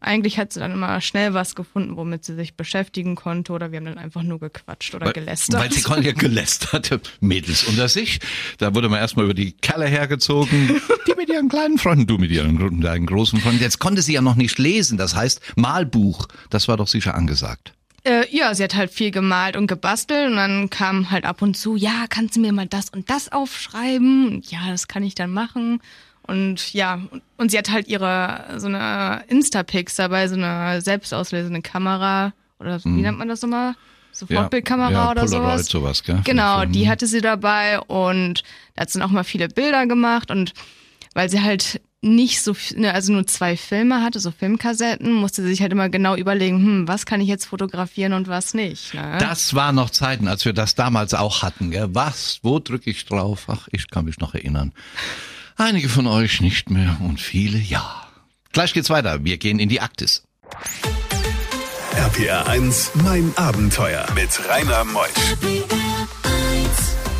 eigentlich 0.04 0.38
hat 0.38 0.52
sie 0.52 0.60
dann 0.60 0.72
immer 0.72 1.00
schnell 1.00 1.34
was 1.34 1.54
gefunden, 1.54 1.96
womit 1.96 2.24
sie 2.24 2.34
sich 2.34 2.56
beschäftigen 2.56 3.14
konnte 3.16 3.52
oder 3.52 3.72
wir 3.72 3.78
haben 3.78 3.86
dann 3.86 3.98
einfach 3.98 4.22
nur 4.22 4.38
gequatscht 4.38 4.94
oder 4.94 5.12
gelästert. 5.12 5.60
Weil 5.60 5.72
sie 5.72 5.82
konnte 5.82 6.08
ja 6.08 6.12
gelästert, 6.12 7.00
Mädels 7.20 7.64
unter 7.64 7.88
sich. 7.88 8.20
Da 8.58 8.74
wurde 8.74 8.88
man 8.88 9.00
erstmal 9.00 9.24
über 9.24 9.34
die 9.34 9.52
Kerle 9.52 9.86
hergezogen. 9.86 10.80
Die 11.06 11.14
mit 11.14 11.28
ihren 11.28 11.48
kleinen 11.48 11.78
Freunden, 11.78 12.06
du 12.06 12.16
mit 12.18 12.30
ihren 12.30 12.80
deinen 12.80 13.06
großen 13.06 13.40
Freunden. 13.40 13.60
Jetzt 13.60 13.78
konnte 13.78 14.00
sie 14.02 14.14
ja 14.14 14.22
noch 14.22 14.36
nicht 14.36 14.58
lesen. 14.58 14.96
Das 14.96 15.14
heißt, 15.14 15.40
Malbuch, 15.56 16.28
das 16.50 16.68
war 16.68 16.76
doch 16.76 16.88
sicher 16.88 17.14
angesagt. 17.14 17.74
Äh, 18.04 18.26
ja, 18.30 18.54
sie 18.54 18.62
hat 18.62 18.74
halt 18.74 18.90
viel 18.90 19.10
gemalt 19.10 19.56
und 19.56 19.66
gebastelt 19.66 20.30
und 20.30 20.36
dann 20.36 20.68
kam 20.68 21.10
halt 21.10 21.24
ab 21.24 21.40
und 21.40 21.56
zu, 21.56 21.74
ja, 21.74 22.04
kannst 22.08 22.36
du 22.36 22.40
mir 22.40 22.52
mal 22.52 22.66
das 22.66 22.90
und 22.90 23.08
das 23.08 23.32
aufschreiben? 23.32 24.28
Und 24.28 24.50
ja, 24.50 24.60
das 24.68 24.88
kann 24.88 25.02
ich 25.02 25.14
dann 25.14 25.30
machen. 25.30 25.80
Und 26.26 26.72
ja, 26.72 27.00
und- 27.36 27.50
sie 27.50 27.58
hat 27.58 27.70
halt 27.70 27.88
ihre, 27.88 28.54
so 28.58 28.66
eine 28.66 29.24
Instapix 29.28 29.96
dabei, 29.96 30.26
so 30.28 30.34
eine 30.36 30.80
selbstauslesende 30.80 31.60
Kamera 31.62 32.32
oder 32.58 32.78
so, 32.78 32.88
wie 32.88 33.02
nennt 33.02 33.18
man 33.18 33.28
das 33.28 33.42
nochmal? 33.42 33.74
Sofortbildkamera 34.12 34.88
Mhm. 34.90 34.94
ja, 34.94 35.10
oder 35.10 35.24
Polaroid, 35.24 35.58
sowas. 35.58 35.66
sowas, 35.66 36.02
gell? 36.04 36.20
Genau, 36.24 36.60
Für- 36.60 36.66
die 36.68 36.88
hatte 36.88 37.06
sie 37.06 37.20
dabei 37.20 37.80
und 37.80 38.42
da 38.76 38.82
hat 38.82 38.90
sie 38.90 38.98
dann 39.00 39.08
auch 39.08 39.12
mal 39.12 39.24
viele 39.24 39.48
Bilder 39.48 39.86
gemacht 39.86 40.30
und 40.30 40.52
weil 41.14 41.28
sie 41.28 41.42
halt 41.42 41.80
nicht 42.00 42.42
so, 42.42 42.54
viel- 42.54 42.78
ne, 42.80 42.94
also 42.94 43.12
nur 43.12 43.26
zwei 43.26 43.56
Filme 43.56 44.02
hatte, 44.02 44.20
so 44.20 44.30
Filmkassetten, 44.30 45.10
musste 45.12 45.42
sie 45.42 45.48
sich 45.48 45.62
halt 45.62 45.72
immer 45.72 45.88
genau 45.88 46.14
überlegen, 46.16 46.58
hm, 46.58 46.88
was 46.88 47.06
kann 47.06 47.20
ich 47.20 47.28
jetzt 47.28 47.46
fotografieren 47.46 48.12
und 48.12 48.28
was 48.28 48.54
nicht. 48.54 48.94
Ne? 48.94 49.16
Das 49.18 49.54
war 49.54 49.72
noch 49.72 49.90
Zeiten, 49.90 50.28
als 50.28 50.44
wir 50.44 50.52
das 50.52 50.74
damals 50.74 51.12
auch 51.14 51.42
hatten. 51.42 51.70
Gell? 51.70 51.88
Was? 51.92 52.38
Wo 52.42 52.58
drücke 52.60 52.90
ich 52.90 53.04
drauf? 53.06 53.44
Ach, 53.48 53.68
ich 53.72 53.90
kann 53.90 54.04
mich 54.04 54.18
noch 54.18 54.34
erinnern. 54.34 54.72
Einige 55.56 55.88
von 55.88 56.08
euch 56.08 56.40
nicht 56.40 56.68
mehr 56.68 56.96
und 57.00 57.20
viele 57.20 57.58
ja. 57.58 58.08
Gleich 58.52 58.74
geht's 58.74 58.90
weiter. 58.90 59.24
Wir 59.24 59.36
gehen 59.36 59.60
in 59.60 59.68
die 59.68 59.80
Arktis. 59.80 60.24
RPR 61.96 62.48
1, 62.48 62.90
mein 63.04 63.32
Abenteuer 63.36 64.04
mit 64.16 64.30
Rainer 64.48 64.84
Meusch. 64.84 65.10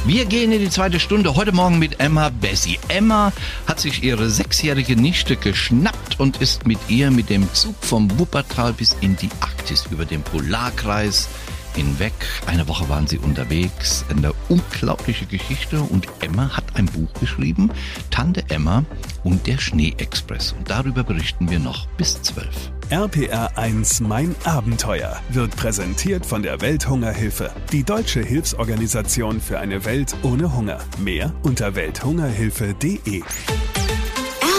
Wir 0.05 0.25
gehen 0.26 0.50
in 0.50 0.59
die 0.59 0.69
zweite 0.69 0.99
Stunde 0.99 1.37
heute 1.37 1.53
Morgen 1.53 1.79
mit 1.79 2.00
Emma 2.00 2.29
Bessie. 2.29 2.81
Emma 2.88 3.33
hat 3.69 3.79
sich 3.79 4.03
ihre 4.03 4.29
sechsjährige 4.29 4.97
Nichte 4.97 5.37
geschnappt 5.37 6.19
und 6.19 6.43
ist 6.43 6.67
mit 6.67 6.79
ihr 6.88 7.12
mit 7.12 7.31
dem 7.31 7.53
Zug 7.55 7.76
vom 7.83 8.19
Wuppertal 8.19 8.73
bis 8.73 8.97
in 9.00 9.17
die 9.17 9.31
Arktis 9.41 9.87
über 9.93 10.05
den 10.05 10.23
Polarkreis 10.23 11.29
hinweg. 11.75 12.12
Eine 12.47 12.66
Woche 12.69 12.88
waren 12.88 13.07
sie 13.07 13.19
unterwegs. 13.19 14.04
Eine 14.09 14.33
unglaubliche 14.49 15.26
Geschichte. 15.26 15.81
Und 15.81 16.09
Emma 16.21 16.57
hat 16.57 16.64
ein 16.75 16.87
Buch 16.87 17.12
geschrieben. 17.21 17.71
Tante 18.11 18.45
Emma 18.49 18.85
und 19.23 19.47
der 19.47 19.59
Schneeexpress. 19.59 20.52
Und 20.52 20.71
darüber 20.71 21.04
berichten 21.04 21.50
wir 21.50 21.59
noch 21.59 21.87
bis 21.97 22.21
zwölf. 22.23 22.71
RPR 22.90 23.57
1 23.57 24.00
Mein 24.00 24.35
Abenteuer 24.45 25.21
wird 25.31 25.57
präsentiert 25.57 26.26
von 26.26 26.43
der 26.43 26.61
Welthungerhilfe, 26.61 27.50
die 27.73 27.83
deutsche 27.83 28.21
Hilfsorganisation 28.21 29.40
für 29.40 29.59
eine 29.59 29.85
Welt 29.85 30.14
ohne 30.23 30.54
Hunger. 30.54 30.78
Mehr 30.99 31.33
unter 31.43 31.75
welthungerhilfe.de. 31.75 33.23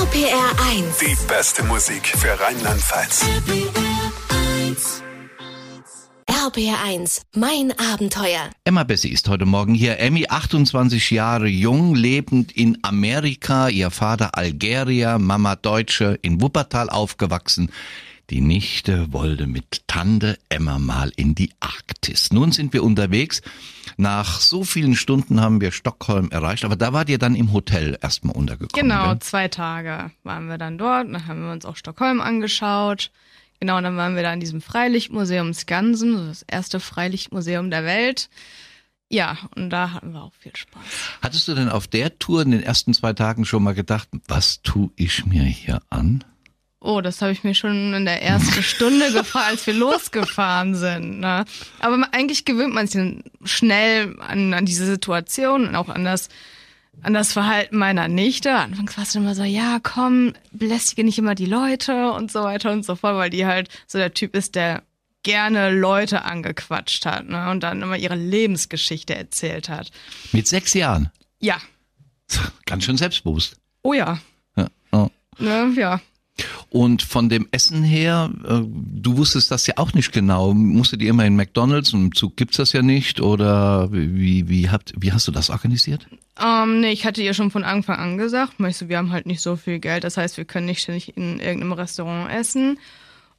RPR 0.01 0.51
1. 0.72 0.98
Die 1.00 1.17
beste 1.27 1.63
Musik 1.63 2.07
für 2.07 2.39
Rheinland-Pfalz. 2.39 3.25
RPR 6.46 6.84
1. 6.84 7.24
Mein 7.36 7.74
Abenteuer. 7.80 8.52
Emma 8.66 8.84
Bessie 8.84 9.10
ist 9.10 9.28
heute 9.30 9.48
Morgen 9.48 9.74
hier. 9.74 9.98
Emmy, 9.98 10.28
28 10.30 11.10
Jahre 11.10 11.48
jung, 11.48 11.96
lebend 11.96 12.52
in 12.52 12.78
Amerika. 12.84 13.68
Ihr 13.70 13.90
Vater 13.90 14.38
Algerier, 14.38 15.18
Mama 15.18 15.56
Deutsche, 15.56 16.20
in 16.22 16.42
Wuppertal 16.42 16.92
aufgewachsen. 16.92 17.72
Die 18.30 18.42
Nichte 18.42 19.12
wollte 19.12 19.48
mit 19.48 19.88
Tante 19.88 20.38
Emma 20.48 20.78
mal 20.78 21.12
in 21.16 21.34
die 21.34 21.50
Arktis. 21.62 22.32
Nun 22.32 22.52
sind 22.52 22.74
wir 22.74 22.84
unterwegs. 22.84 23.42
Nach 23.98 24.40
so 24.40 24.64
vielen 24.64 24.96
Stunden 24.96 25.42
haben 25.42 25.62
wir 25.62 25.72
Stockholm 25.72 26.30
erreicht, 26.30 26.64
aber 26.64 26.75
da 26.75 26.94
wart 26.94 27.10
ihr 27.10 27.18
dann 27.18 27.34
im 27.34 27.54
Hotel 27.54 27.98
erstmal 28.00 28.36
untergekommen. 28.36 28.88
Genau, 28.88 29.10
gell? 29.10 29.20
zwei 29.20 29.48
Tage 29.48 30.12
waren 30.24 30.46
wir 30.46 30.60
dann 30.60 30.78
dort. 30.78 31.08
Dann 31.08 31.25
haben 31.25 31.44
wir 31.44 31.52
uns 31.52 31.66
auch 31.66 31.75
Stockholm 31.75 32.22
angeschaut. 32.22 33.10
Genau, 33.59 33.77
und 33.77 33.83
dann 33.83 33.97
waren 33.97 34.15
wir 34.15 34.24
da 34.24 34.33
in 34.33 34.39
diesem 34.39 34.62
Freilichtmuseum 34.62 35.53
Skansen, 35.53 36.27
das 36.27 36.43
erste 36.43 36.79
Freilichtmuseum 36.79 37.71
der 37.71 37.85
Welt. 37.85 38.29
Ja, 39.09 39.38
und 39.55 39.69
da 39.69 39.93
hatten 39.93 40.13
wir 40.13 40.24
auch 40.24 40.33
viel 40.33 40.55
Spaß. 40.55 40.81
Hattest 41.21 41.47
du 41.47 41.53
denn 41.53 41.69
auf 41.69 41.88
der 41.88 42.17
Tour 42.17 42.41
in 42.41 42.51
den 42.51 42.63
ersten 42.63 42.93
zwei 42.93 43.13
Tagen 43.13 43.45
schon 43.45 43.63
mal 43.63 43.75
gedacht, 43.75 44.09
was 44.27 44.62
tu 44.62 44.91
ich 44.95 45.25
mir 45.25 45.43
hier 45.43 45.81
an? 45.89 46.24
Oh, 46.79 47.01
das 47.01 47.21
habe 47.21 47.31
ich 47.31 47.43
mir 47.43 47.55
schon 47.55 47.93
in 47.93 48.05
der 48.05 48.21
ersten 48.21 48.62
Stunde 48.63 49.12
gefragt, 49.12 49.50
als 49.50 49.67
wir 49.67 49.74
losgefahren 49.74 50.75
sind. 50.75 51.19
Ne? 51.19 51.45
Aber 51.79 52.07
eigentlich 52.12 52.45
gewöhnt 52.45 52.74
man 52.74 52.88
sich 52.88 53.24
schnell 53.43 54.19
an, 54.19 54.53
an 54.53 54.65
diese 54.65 54.85
Situation 54.85 55.67
und 55.67 55.75
auch 55.75 55.89
an 55.89 56.03
das, 56.03 56.29
an 57.02 57.14
das 57.14 57.34
Verhalten 57.34 57.78
meiner 57.78 58.08
Nichte. 58.08 58.54
Anfangs 58.54 58.98
war 58.98 59.04
es 59.04 59.16
immer 59.16 59.36
so, 59.36 59.44
ja, 59.44 59.80
komm, 59.82 60.34
belästige 60.52 61.04
nicht 61.04 61.18
immer 61.18 61.36
die 61.36 61.46
Leute 61.46 62.12
und 62.12 62.32
so 62.32 62.44
weiter 62.44 62.72
und 62.72 62.84
so 62.86 62.96
fort, 62.96 63.16
weil 63.16 63.30
die 63.30 63.46
halt 63.46 63.70
so 63.88 63.98
der 63.98 64.14
Typ 64.14 64.36
ist, 64.36 64.56
der 64.56 64.84
gerne 65.24 65.72
Leute 65.72 66.24
angequatscht 66.24 67.06
hat 67.06 67.28
ne? 67.28 67.50
und 67.50 67.62
dann 67.62 67.82
immer 67.82 67.98
ihre 67.98 68.16
Lebensgeschichte 68.16 69.16
erzählt 69.16 69.70
hat. 69.70 69.92
Mit 70.32 70.48
sechs 70.48 70.74
Jahren. 70.74 71.10
Ja, 71.40 71.58
Ganz 72.66 72.84
schön 72.86 72.98
selbstbewusst. 72.98 73.56
oh 73.84 73.94
ja, 73.94 74.20
Ja. 74.56 74.68
oh. 74.92 75.10
ne, 75.38 75.74
ja. 75.75 76.02
Und 76.70 77.01
von 77.01 77.30
dem 77.30 77.48
Essen 77.51 77.84
her, 77.84 78.30
äh, 78.44 78.62
du 78.65 79.18
wusstest 79.18 79.51
das 79.51 79.65
ja 79.68 79.75
auch 79.77 79.94
nicht 79.94 80.12
genau. 80.12 80.54
Musstet 80.54 81.01
ihr 81.01 81.10
immer 81.10 81.25
in 81.25 81.36
McDonalds 81.36 81.94
und 81.94 82.01
im 82.01 82.15
Zug 82.15 82.36
gibt's 82.36 82.58
das 82.58 82.74
ja 82.74 82.82
nicht? 82.82 83.22
Oder 83.22 83.92
wie, 83.92 84.50
wie, 84.50 84.70
habt, 84.70 84.94
wie 84.98 85.13
hast 85.13 85.27
du 85.27 85.32
das 85.32 85.50
organisiert? 85.50 86.08
Ähm, 86.42 86.82
nee, 86.82 86.92
ich 86.92 87.06
hatte 87.06 87.22
ihr 87.22 87.34
schon 87.34 87.51
von 87.51 87.63
Anfang 87.63 87.98
an 87.98 88.18
gesagt, 88.18 88.54
weißt 88.58 88.82
du, 88.82 88.89
wir 88.89 88.98
haben 88.98 89.12
halt 89.12 89.25
nicht 89.25 89.42
so 89.42 89.56
viel 89.56 89.80
Geld, 89.80 90.04
das 90.04 90.18
heißt, 90.18 90.36
wir 90.36 90.44
können 90.44 90.65
nicht 90.65 90.82
ständig 90.82 91.15
in 91.15 91.39
irgendeinem 91.39 91.72
Restaurant 91.72 92.30
essen. 92.32 92.77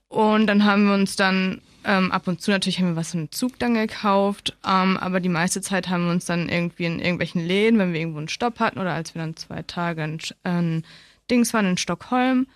Und 0.08 0.46
dann 0.46 0.64
haben 0.64 0.86
wir 0.86 0.94
uns 0.94 1.16
dann 1.16 1.60
ähm, 1.84 2.10
ab 2.10 2.26
und 2.26 2.40
zu 2.40 2.50
natürlich 2.50 2.78
haben 2.80 2.88
wir 2.88 2.96
was 2.96 3.14
im 3.14 3.30
Zug 3.30 3.58
dann 3.58 3.74
gekauft, 3.74 4.56
ähm, 4.66 4.96
aber 4.96 5.20
die 5.20 5.28
meiste 5.28 5.60
Zeit 5.60 5.88
haben 5.88 6.06
wir 6.06 6.10
uns 6.10 6.24
dann 6.24 6.48
irgendwie 6.48 6.84
in 6.84 6.98
irgendwelchen 6.98 7.46
Läden, 7.46 7.78
wenn 7.78 7.92
wir 7.92 8.00
irgendwo 8.00 8.18
einen 8.18 8.28
Stopp 8.28 8.58
hatten 8.58 8.78
oder 8.78 8.92
als 8.92 9.14
wir 9.14 9.22
dann 9.22 9.36
zwei 9.36 9.62
Tage 9.62 10.02
in, 10.02 10.18
in 10.44 10.84
Dings 11.30 11.54
waren 11.54 11.66
in 11.66 11.76
Stockholm, 11.76 12.46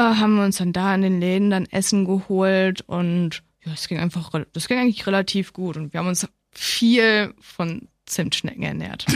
äh, 0.00 0.16
haben 0.16 0.36
wir 0.36 0.44
uns 0.44 0.56
dann 0.56 0.72
da 0.72 0.94
in 0.94 1.02
den 1.02 1.20
Läden 1.20 1.50
dann 1.50 1.66
Essen 1.66 2.04
geholt 2.04 2.82
und 2.82 3.42
ja, 3.64 3.72
es 3.72 3.88
ging 3.88 3.98
einfach, 3.98 4.32
das 4.52 4.68
ging 4.68 4.78
eigentlich 4.78 5.06
relativ 5.06 5.52
gut 5.52 5.76
und 5.76 5.92
wir 5.92 6.00
haben 6.00 6.08
uns 6.08 6.26
viel 6.52 7.34
von 7.40 7.88
Zimtschnecken 8.06 8.62
ernährt. 8.62 9.06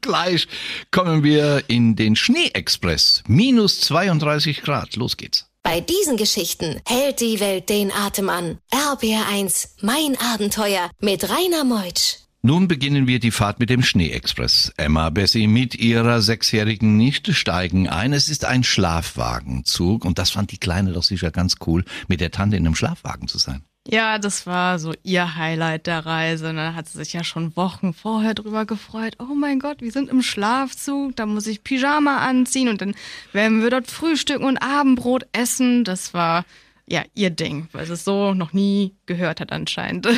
Gleich 0.00 0.46
kommen 0.90 1.22
wir 1.22 1.64
in 1.68 1.96
den 1.96 2.16
Schneeexpress. 2.16 3.22
Minus 3.26 3.80
32 3.80 4.62
Grad. 4.62 4.96
Los 4.96 5.16
geht's. 5.16 5.48
Bei 5.62 5.80
diesen 5.80 6.16
Geschichten 6.16 6.80
hält 6.86 7.20
die 7.20 7.40
Welt 7.40 7.68
den 7.68 7.92
Atem 7.92 8.28
an. 8.28 8.58
RPR 8.70 9.26
1. 9.28 9.76
Mein 9.80 10.16
Abenteuer 10.20 10.90
mit 11.00 11.28
Rainer 11.28 11.64
Meutsch. 11.64 12.21
Nun 12.44 12.66
beginnen 12.66 13.06
wir 13.06 13.20
die 13.20 13.30
Fahrt 13.30 13.60
mit 13.60 13.70
dem 13.70 13.84
Schneeexpress. 13.84 14.72
Emma 14.76 15.10
Bessie 15.10 15.46
mit 15.46 15.76
ihrer 15.76 16.20
sechsjährigen 16.20 16.96
Nichte 16.96 17.34
steigen 17.34 17.88
ein. 17.88 18.12
Es 18.12 18.28
ist 18.28 18.44
ein 18.44 18.64
Schlafwagenzug 18.64 20.04
und 20.04 20.18
das 20.18 20.30
fand 20.30 20.50
die 20.50 20.58
Kleine 20.58 20.92
doch 20.92 21.04
sicher 21.04 21.30
ganz 21.30 21.58
cool, 21.68 21.84
mit 22.08 22.20
der 22.20 22.32
Tante 22.32 22.56
in 22.56 22.66
einem 22.66 22.74
Schlafwagen 22.74 23.28
zu 23.28 23.38
sein. 23.38 23.62
Ja, 23.86 24.18
das 24.18 24.44
war 24.44 24.80
so 24.80 24.92
ihr 25.04 25.36
Highlight 25.36 25.86
der 25.86 26.04
Reise. 26.04 26.50
Und 26.50 26.56
Da 26.56 26.74
hat 26.74 26.88
sie 26.88 26.98
sich 26.98 27.12
ja 27.12 27.22
schon 27.22 27.54
Wochen 27.54 27.94
vorher 27.94 28.34
drüber 28.34 28.66
gefreut. 28.66 29.14
Oh 29.20 29.36
mein 29.36 29.60
Gott, 29.60 29.80
wir 29.80 29.92
sind 29.92 30.10
im 30.10 30.22
Schlafzug, 30.22 31.14
da 31.14 31.26
muss 31.26 31.46
ich 31.46 31.62
Pyjama 31.62 32.26
anziehen 32.26 32.68
und 32.68 32.80
dann 32.80 32.96
werden 33.32 33.62
wir 33.62 33.70
dort 33.70 33.88
frühstücken 33.88 34.44
und 34.44 34.58
Abendbrot 34.58 35.28
essen. 35.30 35.84
Das 35.84 36.12
war 36.12 36.44
ja 36.88 37.04
ihr 37.14 37.30
Ding, 37.30 37.68
weil 37.70 37.86
sie 37.86 37.92
es 37.92 38.02
so 38.02 38.34
noch 38.34 38.52
nie 38.52 38.96
gehört 39.06 39.38
hat 39.38 39.52
anscheinend. 39.52 40.08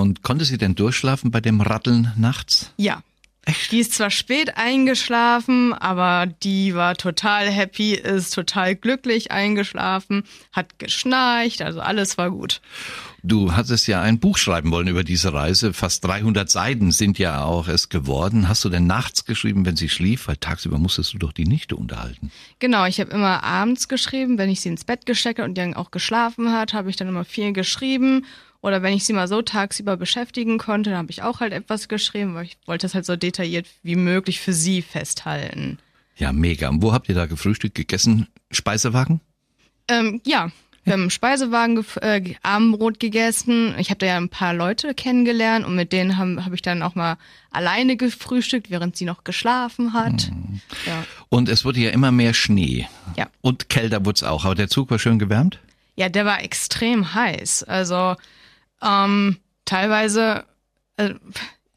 Und 0.00 0.22
konnte 0.22 0.44
sie 0.44 0.58
denn 0.58 0.74
durchschlafen 0.74 1.30
bei 1.30 1.40
dem 1.40 1.60
Ratteln 1.60 2.12
nachts? 2.16 2.72
Ja. 2.76 3.02
Die 3.72 3.80
ist 3.80 3.94
zwar 3.94 4.10
spät 4.10 4.56
eingeschlafen, 4.56 5.72
aber 5.72 6.26
die 6.44 6.76
war 6.76 6.94
total 6.94 7.50
happy, 7.50 7.94
ist 7.94 8.32
total 8.32 8.76
glücklich 8.76 9.32
eingeschlafen, 9.32 10.22
hat 10.52 10.78
geschnarcht, 10.78 11.60
also 11.60 11.80
alles 11.80 12.16
war 12.18 12.30
gut. 12.30 12.60
Du 13.24 13.52
hattest 13.52 13.88
ja 13.88 14.00
ein 14.00 14.20
Buch 14.20 14.38
schreiben 14.38 14.70
wollen 14.70 14.86
über 14.86 15.02
diese 15.02 15.32
Reise. 15.32 15.72
Fast 15.72 16.04
300 16.04 16.48
Seiten 16.50 16.92
sind 16.92 17.18
ja 17.18 17.42
auch 17.42 17.66
es 17.66 17.88
geworden. 17.88 18.48
Hast 18.48 18.64
du 18.64 18.68
denn 18.68 18.86
nachts 18.86 19.24
geschrieben, 19.24 19.66
wenn 19.66 19.76
sie 19.76 19.88
schlief? 19.88 20.28
Weil 20.28 20.36
tagsüber 20.36 20.78
musstest 20.78 21.14
du 21.14 21.18
doch 21.18 21.32
die 21.32 21.44
Nichte 21.44 21.74
unterhalten. 21.74 22.30
Genau, 22.60 22.84
ich 22.86 23.00
habe 23.00 23.10
immer 23.10 23.42
abends 23.42 23.88
geschrieben, 23.88 24.38
wenn 24.38 24.50
ich 24.50 24.60
sie 24.60 24.68
ins 24.68 24.84
Bett 24.84 25.04
gesteckt 25.04 25.40
habe 25.40 25.48
und 25.48 25.54
die 25.56 25.60
dann 25.60 25.74
auch 25.74 25.90
geschlafen 25.90 26.52
hat, 26.52 26.74
habe 26.74 26.90
ich 26.90 26.96
dann 26.96 27.08
immer 27.08 27.24
viel 27.24 27.52
geschrieben. 27.52 28.24
Oder 28.62 28.80
wenn 28.82 28.94
ich 28.94 29.04
sie 29.04 29.12
mal 29.12 29.28
so 29.28 29.42
tagsüber 29.42 29.96
beschäftigen 29.96 30.56
konnte, 30.56 30.90
dann 30.90 31.00
habe 31.00 31.10
ich 31.10 31.22
auch 31.22 31.40
halt 31.40 31.52
etwas 31.52 31.88
geschrieben, 31.88 32.34
weil 32.34 32.44
ich 32.46 32.56
wollte 32.64 32.86
das 32.86 32.94
halt 32.94 33.04
so 33.04 33.16
detailliert 33.16 33.66
wie 33.82 33.96
möglich 33.96 34.40
für 34.40 34.52
sie 34.52 34.80
festhalten. 34.82 35.78
Ja, 36.16 36.32
mega. 36.32 36.68
Und 36.68 36.80
wo 36.80 36.92
habt 36.92 37.08
ihr 37.08 37.14
da 37.14 37.26
gefrühstückt, 37.26 37.74
gegessen? 37.74 38.28
Speisewagen? 38.52 39.20
Ähm, 39.88 40.20
ja, 40.24 40.50
wir 40.84 40.92
haben 40.92 41.04
im 41.04 41.10
Speisewagen 41.10 41.84
äh, 42.00 42.20
ge- 42.20 42.36
Abendbrot 42.42 43.00
gegessen. 43.00 43.74
Ich 43.78 43.90
habe 43.90 43.98
da 43.98 44.06
ja 44.06 44.16
ein 44.16 44.28
paar 44.28 44.54
Leute 44.54 44.94
kennengelernt 44.94 45.66
und 45.66 45.74
mit 45.74 45.92
denen 45.92 46.16
habe 46.16 46.44
hab 46.44 46.52
ich 46.52 46.62
dann 46.62 46.82
auch 46.82 46.94
mal 46.94 47.16
alleine 47.50 47.96
gefrühstückt, 47.96 48.70
während 48.70 48.96
sie 48.96 49.04
noch 49.04 49.24
geschlafen 49.24 49.92
hat. 49.92 50.30
Ja. 50.86 51.04
Und 51.28 51.48
es 51.48 51.64
wurde 51.64 51.80
ja 51.80 51.90
immer 51.90 52.12
mehr 52.12 52.34
Schnee. 52.34 52.86
Ja. 53.16 53.28
Und 53.40 53.68
kälter 53.68 54.04
wurde 54.04 54.16
es 54.16 54.22
auch. 54.22 54.44
Aber 54.44 54.54
der 54.54 54.68
Zug 54.68 54.90
war 54.90 54.98
schön 55.00 55.18
gewärmt? 55.18 55.58
Ja, 55.96 56.08
der 56.08 56.24
war 56.24 56.42
extrem 56.42 57.14
heiß. 57.14 57.64
Also 57.64 58.16
ähm, 58.82 59.36
teilweise, 59.64 60.44
äh, 60.96 61.14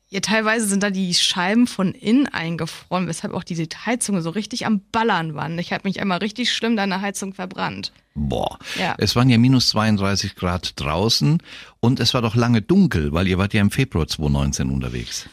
ja, 0.09 0.19
teilweise 0.19 0.67
sind 0.67 0.83
da 0.83 0.89
die 0.89 1.13
Scheiben 1.13 1.67
von 1.67 1.93
innen 1.93 2.27
eingefroren, 2.27 3.07
weshalb 3.07 3.33
auch 3.33 3.43
diese 3.43 3.67
Heizungen 3.85 4.21
so 4.21 4.29
richtig 4.29 4.65
am 4.65 4.81
Ballern 4.91 5.35
waren. 5.35 5.57
Ich 5.59 5.73
habe 5.73 5.87
mich 5.87 5.99
einmal 5.99 6.19
richtig 6.19 6.53
schlimm 6.53 6.75
da 6.75 6.83
in 6.83 6.89
der 6.89 7.01
Heizung 7.01 7.33
verbrannt. 7.33 7.91
Boah. 8.15 8.57
Ja. 8.79 8.95
Es 8.97 9.15
waren 9.15 9.29
ja 9.29 9.37
minus 9.37 9.69
32 9.69 10.35
Grad 10.35 10.79
draußen 10.79 11.39
und 11.81 11.99
es 11.99 12.13
war 12.13 12.21
doch 12.21 12.35
lange 12.35 12.61
dunkel, 12.61 13.11
weil 13.11 13.27
ihr 13.27 13.37
wart 13.37 13.53
ja 13.53 13.61
im 13.61 13.71
Februar 13.71 14.07
2019 14.07 14.71
unterwegs. 14.71 15.27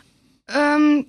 Ähm, 0.48 1.06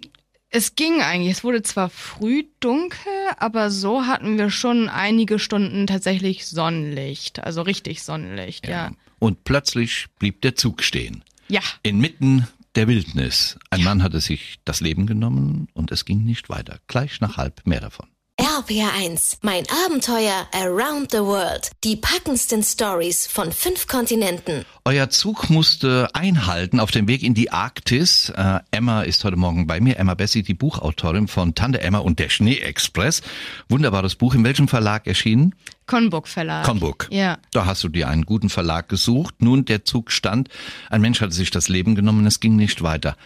es 0.50 0.76
ging 0.76 1.02
eigentlich. 1.02 1.32
Es 1.32 1.44
wurde 1.44 1.64
zwar 1.64 1.90
früh 1.90 2.44
dunkel, 2.60 3.12
aber 3.38 3.72
so 3.72 4.06
hatten 4.06 4.38
wir 4.38 4.52
schon 4.52 4.88
einige 4.88 5.40
Stunden 5.40 5.88
tatsächlich 5.88 6.46
Sonnenlicht. 6.46 7.44
Also 7.44 7.64
richtig 7.64 8.04
Sonnenlicht, 8.04 8.68
ja. 8.68 8.92
Und 9.24 9.46
plötzlich 9.46 10.08
blieb 10.20 10.42
der 10.42 10.56
Zug 10.56 10.84
stehen. 10.84 11.24
Ja. 11.48 11.62
Inmitten 11.82 12.46
der 12.76 12.90
Wildnis. 12.90 13.58
Ein 13.70 13.82
Mann 13.82 14.04
hatte 14.04 14.20
sich 14.20 14.60
das 14.66 14.82
Leben 14.82 15.08
genommen 15.08 15.70
und 15.74 15.94
es 15.94 16.04
ging 16.04 16.26
nicht 16.26 16.50
weiter. 16.50 16.80
Gleich 16.88 17.22
nach 17.22 17.38
halb 17.38 17.66
mehr 17.66 17.80
davon. 17.80 18.08
RPR1, 18.54 19.40
mein 19.42 19.64
Abenteuer 19.84 20.48
Around 20.54 21.10
the 21.10 21.18
World. 21.18 21.72
Die 21.84 21.96
packendsten 21.96 22.62
Stories 22.62 23.26
von 23.26 23.52
fünf 23.52 23.88
Kontinenten. 23.88 24.64
Euer 24.86 25.10
Zug 25.10 25.50
musste 25.50 26.08
einhalten 26.14 26.80
auf 26.80 26.92
dem 26.92 27.08
Weg 27.08 27.24
in 27.24 27.34
die 27.34 27.50
Arktis. 27.50 28.30
Äh, 28.30 28.60
Emma 28.70 29.02
ist 29.02 29.24
heute 29.24 29.38
Morgen 29.38 29.66
bei 29.66 29.80
mir. 29.80 29.98
Emma 29.98 30.14
Bessi, 30.14 30.44
die 30.44 30.54
Buchautorin 30.54 31.28
von 31.28 31.56
Tante 31.56 31.82
Emma 31.82 31.98
und 31.98 32.20
der 32.20 32.30
Schneeexpress. 32.30 33.24
Wunderbares 33.70 34.14
Buch. 34.14 34.36
In 34.36 34.44
welchem 34.44 34.68
Verlag 34.68 35.08
erschienen? 35.08 35.56
Konburg 35.88 36.28
Verlag. 36.28 36.64
Konburg. 36.64 37.08
Ja. 37.10 37.40
Da 37.50 37.66
hast 37.66 37.84
du 37.84 37.90
dir 37.90 38.08
einen 38.08 38.24
guten 38.24 38.50
Verlag 38.50 38.88
gesucht. 38.88 39.42
Nun, 39.42 39.66
der 39.66 39.84
Zug 39.84 40.12
stand. 40.12 40.50
Ein 40.92 41.02
Mensch 41.02 41.22
hatte 41.22 41.34
sich 41.34 41.50
das 41.50 41.70
Leben 41.70 41.96
genommen. 41.96 42.28
Es 42.28 42.40
ging 42.40 42.56
nicht 42.56 42.84
weiter. 42.84 43.18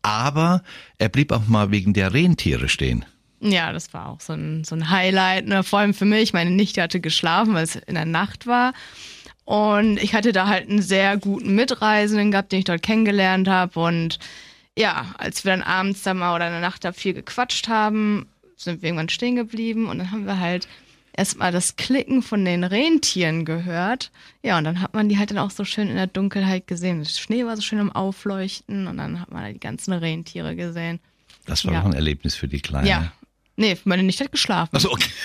Aber 0.00 0.62
er 0.96 1.10
blieb 1.10 1.30
auch 1.30 1.46
mal 1.46 1.70
wegen 1.70 1.92
der 1.92 2.14
Rentiere 2.14 2.70
stehen. 2.70 3.04
Ja, 3.42 3.72
das 3.72 3.92
war 3.92 4.08
auch 4.08 4.20
so 4.20 4.32
ein, 4.34 4.64
so 4.64 4.74
ein 4.76 4.90
Highlight, 4.90 5.46
ne? 5.46 5.62
vor 5.64 5.80
allem 5.80 5.94
für 5.94 6.04
mich. 6.04 6.32
Meine 6.32 6.50
Nichte 6.50 6.80
hatte 6.82 7.00
geschlafen, 7.00 7.54
weil 7.54 7.64
es 7.64 7.76
in 7.76 7.94
der 7.94 8.04
Nacht 8.06 8.46
war. 8.46 8.72
Und 9.44 9.96
ich 10.02 10.14
hatte 10.14 10.32
da 10.32 10.46
halt 10.46 10.68
einen 10.68 10.80
sehr 10.82 11.16
guten 11.16 11.54
Mitreisenden 11.54 12.30
gehabt, 12.30 12.52
den 12.52 12.60
ich 12.60 12.64
dort 12.64 12.82
kennengelernt 12.82 13.48
habe. 13.48 13.80
Und 13.80 14.18
ja, 14.78 15.14
als 15.18 15.44
wir 15.44 15.50
dann 15.52 15.62
abends 15.62 16.02
da 16.02 16.14
mal 16.14 16.34
oder 16.34 16.46
in 16.46 16.52
der 16.52 16.60
Nacht 16.60 16.84
da 16.84 16.92
viel 16.92 17.12
gequatscht 17.14 17.68
haben, 17.68 18.26
sind 18.56 18.80
wir 18.82 18.88
irgendwann 18.88 19.08
stehen 19.08 19.34
geblieben 19.36 19.86
und 19.86 19.98
dann 19.98 20.12
haben 20.12 20.24
wir 20.24 20.38
halt 20.38 20.68
erstmal 21.14 21.50
das 21.52 21.74
Klicken 21.76 22.22
von 22.22 22.44
den 22.44 22.62
Rentieren 22.64 23.44
gehört. 23.44 24.12
Ja, 24.42 24.56
und 24.56 24.64
dann 24.64 24.80
hat 24.80 24.94
man 24.94 25.08
die 25.08 25.18
halt 25.18 25.30
dann 25.32 25.38
auch 25.38 25.50
so 25.50 25.64
schön 25.64 25.88
in 25.88 25.96
der 25.96 26.06
Dunkelheit 26.06 26.68
gesehen. 26.68 27.00
Der 27.02 27.08
Schnee 27.10 27.44
war 27.44 27.56
so 27.56 27.62
schön 27.62 27.80
am 27.80 27.90
Aufleuchten 27.92 28.86
und 28.86 28.96
dann 28.98 29.20
hat 29.20 29.30
man 29.32 29.42
halt 29.42 29.56
die 29.56 29.60
ganzen 29.60 29.92
Rentiere 29.92 30.54
gesehen. 30.54 31.00
Das 31.44 31.66
war 31.66 31.74
Ja. 31.74 31.80
doch 31.80 31.86
ein 31.88 31.92
Erlebnis 31.94 32.36
für 32.36 32.46
die 32.48 32.60
Kleine. 32.60 32.88
Ja. 32.88 33.12
Nee, 33.56 33.76
meine 33.84 34.02
Nichte 34.02 34.24
hat 34.24 34.32
geschlafen. 34.32 34.70
Also 34.74 34.90
okay. 34.92 35.08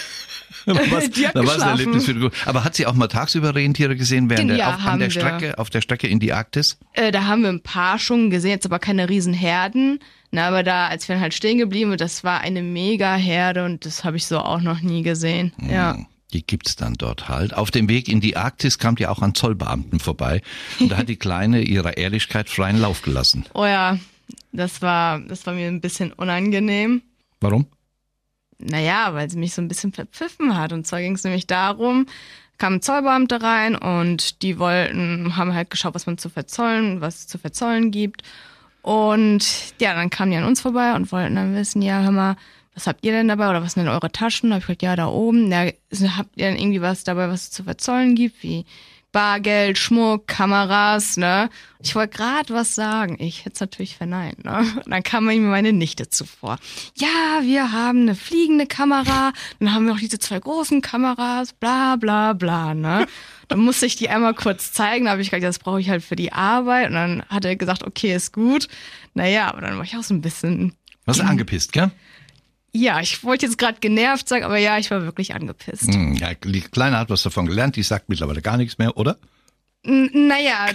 Da 0.66 0.74
war's- 0.92 1.10
Die 1.12 1.26
hat 1.26 1.34
da 1.36 1.46
war. 1.46 1.62
Erlebnis 1.70 2.06
für 2.06 2.14
die 2.14 2.30
Aber 2.46 2.66
hat 2.66 2.76
sie 2.76 2.86
auch 2.86 2.94
mal 2.94 3.08
tagsüber 3.08 3.56
Rentiere 3.56 3.96
gesehen 3.96 4.30
während 4.30 4.50
Ja, 4.52 4.58
der, 4.58 4.68
auf, 4.76 4.86
an 4.86 5.00
der 5.00 5.08
wir. 5.08 5.12
Strecke, 5.22 5.58
auf 5.60 5.70
der 5.70 5.80
Strecke 5.80 6.08
in 6.08 6.20
die 6.20 6.34
Arktis? 6.34 6.78
Äh, 6.92 7.12
da 7.14 7.24
haben 7.26 7.42
wir 7.44 7.50
ein 7.50 7.62
paar 7.64 8.00
schon 8.00 8.30
gesehen, 8.30 8.52
jetzt 8.52 8.66
aber 8.66 8.80
keine 8.80 9.08
Riesenherden. 9.08 10.00
Na, 10.32 10.50
aber 10.50 10.64
da, 10.64 10.88
als 10.88 11.08
wir 11.08 11.16
dann 11.16 11.22
halt 11.22 11.34
stehen 11.34 11.58
geblieben 11.58 11.92
sind, 11.92 12.02
das 12.02 12.26
war 12.26 12.42
eine 12.42 12.62
mega 12.64 13.16
Herde 13.16 13.64
und 13.64 13.86
das 13.86 14.04
habe 14.04 14.18
ich 14.18 14.26
so 14.26 14.40
auch 14.40 14.60
noch 14.60 14.82
nie 14.82 15.04
gesehen. 15.04 15.54
Ja. 15.70 15.96
Hm, 15.96 16.06
Die 16.34 16.46
gibt's 16.46 16.76
dann 16.76 16.96
dort 16.96 17.30
halt. 17.30 17.54
Auf 17.54 17.72
dem 17.72 17.88
Weg 17.88 18.10
in 18.10 18.20
die 18.20 18.36
Arktis 18.36 18.78
kamt 18.78 19.00
ihr 19.00 19.10
auch 19.10 19.22
an 19.22 19.36
Zollbeamten 19.36 20.02
vorbei. 20.02 20.42
Und 20.82 20.92
da 20.92 20.98
hat 20.98 21.08
die 21.08 21.16
Kleine 21.16 21.62
ihrer 21.62 21.96
Ehrlichkeit 21.96 22.50
freien 22.50 22.80
Lauf 22.82 23.04
gelassen. 23.04 23.46
Oh 23.54 23.66
ja, 23.66 23.98
das 24.52 24.82
war, 24.82 25.22
das 25.22 25.46
war 25.46 25.54
mir 25.54 25.68
ein 25.70 25.80
bisschen 25.80 26.12
unangenehm. 26.12 27.04
Warum? 27.40 27.68
Naja, 28.60 29.14
weil 29.14 29.30
sie 29.30 29.38
mich 29.38 29.54
so 29.54 29.62
ein 29.62 29.68
bisschen 29.68 29.94
verpfiffen 29.94 30.58
hat. 30.58 30.74
Und 30.74 30.88
zwar 30.88 31.02
ging 31.02 31.14
es 31.14 31.24
nämlich 31.24 31.48
darum, 31.48 32.08
kamen 32.58 32.82
Zollbeamte 32.82 33.42
rein 33.42 33.76
und 33.76 34.42
die 34.42 34.58
wollten, 34.58 35.36
haben 35.38 35.54
halt 35.54 35.70
geschaut, 35.70 35.94
was 35.94 36.08
man 36.08 36.18
zu 36.18 36.30
verzollen, 36.30 37.02
was 37.02 37.20
es 37.20 37.28
zu 37.28 37.38
verzollen 37.38 37.92
gibt. 37.92 38.24
Und 38.82 39.74
ja, 39.80 39.94
dann 39.94 40.10
kamen 40.10 40.32
die 40.32 40.38
an 40.38 40.46
uns 40.46 40.62
vorbei 40.62 40.96
und 40.96 41.12
wollten 41.12 41.36
dann 41.36 41.56
wissen, 41.56 41.82
ja, 41.82 42.02
hör 42.02 42.12
mal, 42.12 42.36
was 42.74 42.88
habt 42.88 43.06
ihr 43.06 43.12
denn 43.12 43.28
dabei 43.28 43.50
oder 43.50 43.62
was 43.62 43.74
sind 43.74 43.86
denn 43.86 43.94
eure 43.94 44.12
Taschen? 44.12 44.50
Da 44.50 44.56
hab 44.56 44.62
ich 44.62 44.68
gesagt, 44.68 44.84
ja, 44.84 44.96
da 44.96 45.08
oben. 45.08 45.52
Ja, 45.52 45.66
habt 46.16 46.30
ihr 46.36 46.46
denn 46.46 46.58
irgendwie 46.58 46.82
was 46.82 47.04
dabei, 47.04 47.28
was 47.28 47.44
es 47.44 47.52
zu 47.52 47.64
verzollen 47.64 48.16
gibt, 48.16 48.44
wie 48.44 48.66
Bargeld, 49.12 49.78
Schmuck, 49.78 50.28
Kameras, 50.28 51.18
ne? 51.18 51.50
Ich 51.82 51.96
wollte 51.96 52.18
gerade 52.18 52.54
was 52.54 52.76
sagen. 52.76 53.18
Ich 53.20 53.46
hätte 53.46 53.54
es 53.56 53.60
natürlich 53.62 53.96
verneint, 53.96 54.44
ne? 54.44 54.60
Und 54.86 54.92
dann 54.92 55.04
kam 55.04 55.26
mir 55.26 55.40
meine 55.40 55.74
Nichte 55.74 56.10
zuvor. 56.10 56.58
Ja, 56.96 57.42
wir 57.42 57.72
haben 57.72 58.02
eine 58.02 58.16
fliegende 58.16 58.68
Kamera, 58.68 59.32
dann 59.60 59.74
haben 59.74 59.86
wir 59.86 59.94
noch 59.94 60.00
diese 60.00 60.20
zwei 60.20 60.40
großen 60.40 60.82
Kameras, 60.82 61.54
bla 61.54 61.96
bla 61.96 62.34
bla, 62.34 62.74
ne? 62.74 63.08
Dann 63.48 63.60
musste 63.60 63.86
ich 63.86 63.96
die 63.96 64.10
einmal 64.10 64.34
kurz 64.34 64.74
zeigen, 64.74 65.06
da 65.06 65.12
habe 65.12 65.22
ich 65.22 65.30
gesagt, 65.30 65.44
das 65.44 65.60
brauche 65.60 65.80
ich 65.80 65.90
halt 65.90 66.04
für 66.04 66.18
die 66.18 66.34
Arbeit. 66.34 66.90
Und 66.90 66.96
dann 66.96 67.24
hat 67.30 67.46
er 67.46 67.56
gesagt, 67.56 67.84
okay, 67.84 68.14
ist 68.14 68.34
gut. 68.34 68.68
Naja, 69.14 69.48
aber 69.48 69.62
dann 69.62 69.78
war 69.78 69.84
ich 69.84 69.96
auch 69.96 70.04
so 70.04 70.14
ein 70.14 70.22
bisschen 70.22 70.74
Was 71.06 71.22
angepisst, 71.22 71.72
gell? 71.72 71.92
Ja, 72.78 73.00
ich 73.02 73.24
wollte 73.24 73.46
jetzt 73.46 73.58
gerade 73.58 73.80
genervt 73.80 74.28
sagen, 74.30 74.44
aber 74.46 74.58
ja, 74.58 74.78
ich 74.78 74.92
war 74.92 75.04
wirklich 75.04 75.34
angepisst. 75.36 75.94
Hm, 75.94 76.14
ja, 76.16 76.34
die 76.34 76.62
Kleine 76.62 76.98
hat 76.98 77.10
was 77.10 77.24
davon 77.24 77.46
gelernt, 77.46 77.76
die 77.76 77.84
sagt 77.84 78.10
mittlerweile 78.10 78.42
gar 78.42 78.58
nichts 78.58 78.78
mehr, 78.78 78.96
oder? 78.98 79.18
N- 79.84 80.10
Naja, 80.28 80.68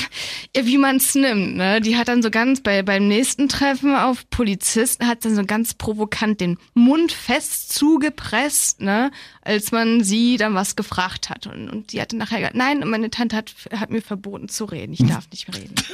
ja, 0.56 0.66
wie 0.66 0.78
man 0.78 0.96
es 0.96 1.14
nimmt, 1.14 1.56
ne? 1.56 1.80
Die 1.80 1.96
hat 1.96 2.08
dann 2.08 2.22
so 2.22 2.30
ganz 2.30 2.62
bei 2.62 2.82
beim 2.82 3.06
nächsten 3.06 3.48
Treffen 3.48 3.94
auf 3.94 4.28
Polizisten 4.30 5.06
hat 5.06 5.24
dann 5.24 5.36
so 5.36 5.44
ganz 5.44 5.74
provokant 5.74 6.40
den 6.40 6.58
Mund 6.74 7.12
fest 7.12 7.72
zugepresst, 7.74 8.80
ne? 8.80 9.10
Als 9.42 9.72
man 9.72 10.02
sie 10.02 10.36
dann 10.38 10.54
was 10.54 10.74
gefragt 10.74 11.28
hat 11.30 11.46
und, 11.46 11.68
und 11.68 11.92
die 11.92 12.00
hatte 12.00 12.16
nachher 12.16 12.38
gesagt, 12.38 12.56
nein, 12.56 12.80
meine 12.88 13.10
Tante 13.10 13.36
hat 13.36 13.54
hat 13.72 13.90
mir 13.90 14.02
verboten 14.02 14.48
zu 14.48 14.64
reden, 14.64 14.92
ich 14.94 15.04
darf 15.06 15.28
nicht 15.30 15.48
reden. 15.54 15.74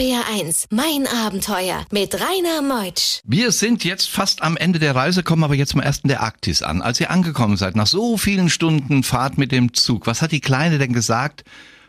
RPR1, 0.00 0.66
mein 0.70 1.06
Abenteuer 1.06 1.86
mit 1.90 2.14
Rainer 2.20 2.60
Meutsch. 2.60 3.20
Wir 3.24 3.50
sind 3.50 3.82
jetzt 3.82 4.10
fast 4.10 4.42
am 4.42 4.56
Ende 4.58 4.78
der 4.78 4.94
Reise, 4.94 5.22
kommen 5.22 5.42
aber 5.42 5.54
jetzt 5.54 5.74
mal 5.74 5.84
erst 5.84 6.04
in 6.04 6.08
der 6.08 6.20
Arktis 6.22 6.60
an. 6.62 6.82
Als 6.82 7.00
ihr 7.00 7.10
angekommen 7.10 7.56
seid, 7.56 7.76
nach 7.76 7.86
so 7.86 8.18
vielen 8.18 8.50
Stunden 8.50 9.02
Fahrt 9.02 9.38
mit 9.38 9.52
dem 9.52 9.72
Zug, 9.72 10.06
was 10.06 10.20
hat 10.20 10.32
die 10.32 10.40
Kleine 10.42 10.76
denn 10.78 10.92
gesagt, 10.92 11.44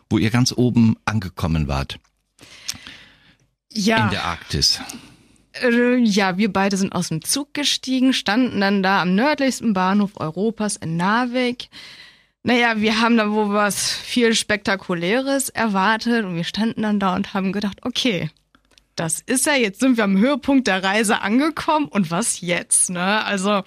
wo 0.09 0.17
ihr 0.17 0.29
ganz 0.29 0.53
oben 0.55 0.95
angekommen 1.03 1.67
wart 1.67 1.99
Ja. 3.73 4.05
in 4.05 4.11
der 4.11 4.23
Arktis? 4.23 4.79
Äh, 5.61 5.97
Ja, 5.97 6.37
wir 6.37 6.51
beide 6.53 6.77
sind 6.77 6.93
aus 6.93 7.09
dem 7.09 7.21
Zug 7.23 7.53
gestiegen, 7.53 8.13
standen 8.13 8.61
dann 8.61 8.83
da 8.83 9.01
am 9.01 9.15
nördlichsten 9.15 9.73
Bahnhof 9.73 10.11
Europas 10.15 10.77
in 10.77 10.95
Narvik. 10.95 11.67
Naja, 12.47 12.79
wir 12.79 13.01
haben 13.01 13.17
da 13.17 13.29
wohl 13.29 13.53
was 13.53 13.91
viel 13.91 14.33
Spektakuläres 14.33 15.49
erwartet 15.49 16.23
und 16.23 16.37
wir 16.37 16.45
standen 16.45 16.83
dann 16.83 16.97
da 16.97 17.13
und 17.13 17.33
haben 17.33 17.51
gedacht, 17.51 17.79
okay, 17.81 18.29
das 18.95 19.19
ist 19.19 19.45
ja, 19.47 19.55
jetzt 19.55 19.81
sind 19.81 19.97
wir 19.97 20.05
am 20.05 20.17
Höhepunkt 20.17 20.65
der 20.65 20.81
Reise 20.81 21.19
angekommen 21.19 21.89
und 21.89 22.09
was 22.09 22.39
jetzt, 22.39 22.89
ne? 22.89 23.25
Also, 23.25 23.63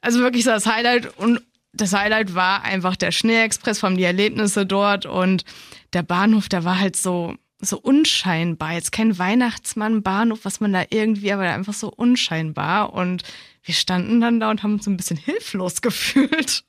also 0.00 0.20
wirklich 0.20 0.44
so 0.44 0.50
das 0.50 0.66
Highlight 0.66 1.18
und 1.18 1.42
das 1.72 1.92
Highlight 1.92 2.36
war 2.36 2.62
einfach 2.62 2.94
der 2.94 3.10
Schneeexpress, 3.10 3.80
vor 3.80 3.88
allem 3.88 3.98
die 3.98 4.04
Erlebnisse 4.04 4.64
dort 4.64 5.06
und 5.06 5.44
der 5.92 6.04
Bahnhof, 6.04 6.48
der 6.48 6.62
war 6.62 6.78
halt 6.78 6.94
so, 6.94 7.34
so 7.58 7.80
unscheinbar. 7.80 8.74
Jetzt 8.74 8.92
kein 8.92 9.18
Weihnachtsmann-Bahnhof, 9.18 10.44
was 10.44 10.60
man 10.60 10.72
da 10.72 10.84
irgendwie, 10.88 11.32
aber 11.32 11.50
einfach 11.50 11.74
so 11.74 11.88
unscheinbar 11.90 12.92
und 12.92 13.24
wir 13.64 13.74
standen 13.74 14.20
dann 14.20 14.38
da 14.38 14.52
und 14.52 14.62
haben 14.62 14.74
uns 14.74 14.86
ein 14.86 14.96
bisschen 14.96 15.16
hilflos 15.16 15.82
gefühlt. 15.82 16.62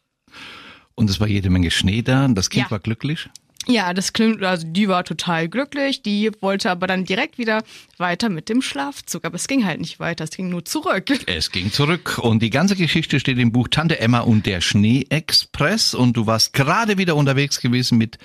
Und 0.95 1.09
es 1.09 1.19
war 1.19 1.27
jede 1.27 1.49
Menge 1.49 1.71
Schnee 1.71 2.01
da, 2.01 2.27
das 2.29 2.49
Kind 2.49 2.65
Ja. 2.67 2.71
war 2.71 2.79
glücklich. 2.79 3.29
Ja, 3.67 3.95
das 3.95 4.13
klingt, 4.13 4.43
also 4.43 4.67
die 4.67 4.87
war 4.87 5.03
total 5.03 5.49
glücklich, 5.49 6.03
die 6.03 6.29
wollte 6.39 6.69
aber 6.69 6.85
dann 6.85 7.03
direkt 7.03 7.39
wieder 7.39 7.63
weiter 7.97 8.29
mit 8.29 8.47
dem 8.47 8.61
Schlafzug, 8.61 9.25
aber 9.25 9.35
es 9.37 9.47
ging 9.47 9.65
halt 9.65 9.79
nicht 9.81 9.99
weiter, 9.99 10.23
es 10.23 10.29
ging 10.29 10.49
nur 10.49 10.63
zurück. 10.65 11.05
Es 11.25 11.51
ging 11.51 11.71
zurück 11.71 12.19
und 12.19 12.43
die 12.43 12.51
ganze 12.51 12.75
Geschichte 12.75 13.19
steht 13.19 13.39
im 13.39 13.51
Buch 13.51 13.67
Tante 13.69 13.99
Emma 13.99 14.19
und 14.19 14.45
der 14.45 14.61
Schneeexpress 14.61 15.95
und 15.95 16.15
du 16.15 16.27
warst 16.27 16.53
gerade 16.53 16.99
wieder 16.99 17.15
unterwegs 17.15 17.59
gewesen 17.59 17.97
mit 17.97 18.19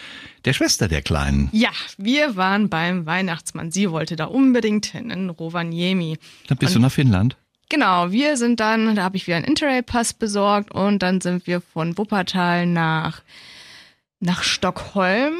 der 0.44 0.52
Schwester 0.52 0.88
der 0.88 1.00
Kleinen. 1.00 1.48
Ja, 1.52 1.70
wir 1.96 2.36
waren 2.36 2.68
beim 2.68 3.06
Weihnachtsmann. 3.06 3.70
Sie 3.70 3.90
wollte 3.90 4.16
da 4.16 4.26
unbedingt 4.26 4.86
hin, 4.86 5.10
in 5.10 5.30
Rovaniemi. 5.30 6.18
Dann 6.48 6.58
bist 6.58 6.74
du 6.74 6.80
nach 6.80 6.92
Finnland. 6.92 7.36
Genau, 7.70 8.12
wir 8.12 8.36
sind 8.36 8.60
dann, 8.60 8.94
da 8.94 9.02
habe 9.02 9.16
ich 9.16 9.26
wieder 9.26 9.36
einen 9.36 9.46
Interrail-Pass 9.46 10.12
besorgt 10.12 10.72
und 10.72 11.02
dann 11.02 11.22
sind 11.22 11.46
wir 11.46 11.62
von 11.62 11.96
Wuppertal 11.96 12.66
nach, 12.66 13.22
nach 14.20 14.42
Stockholm 14.42 15.32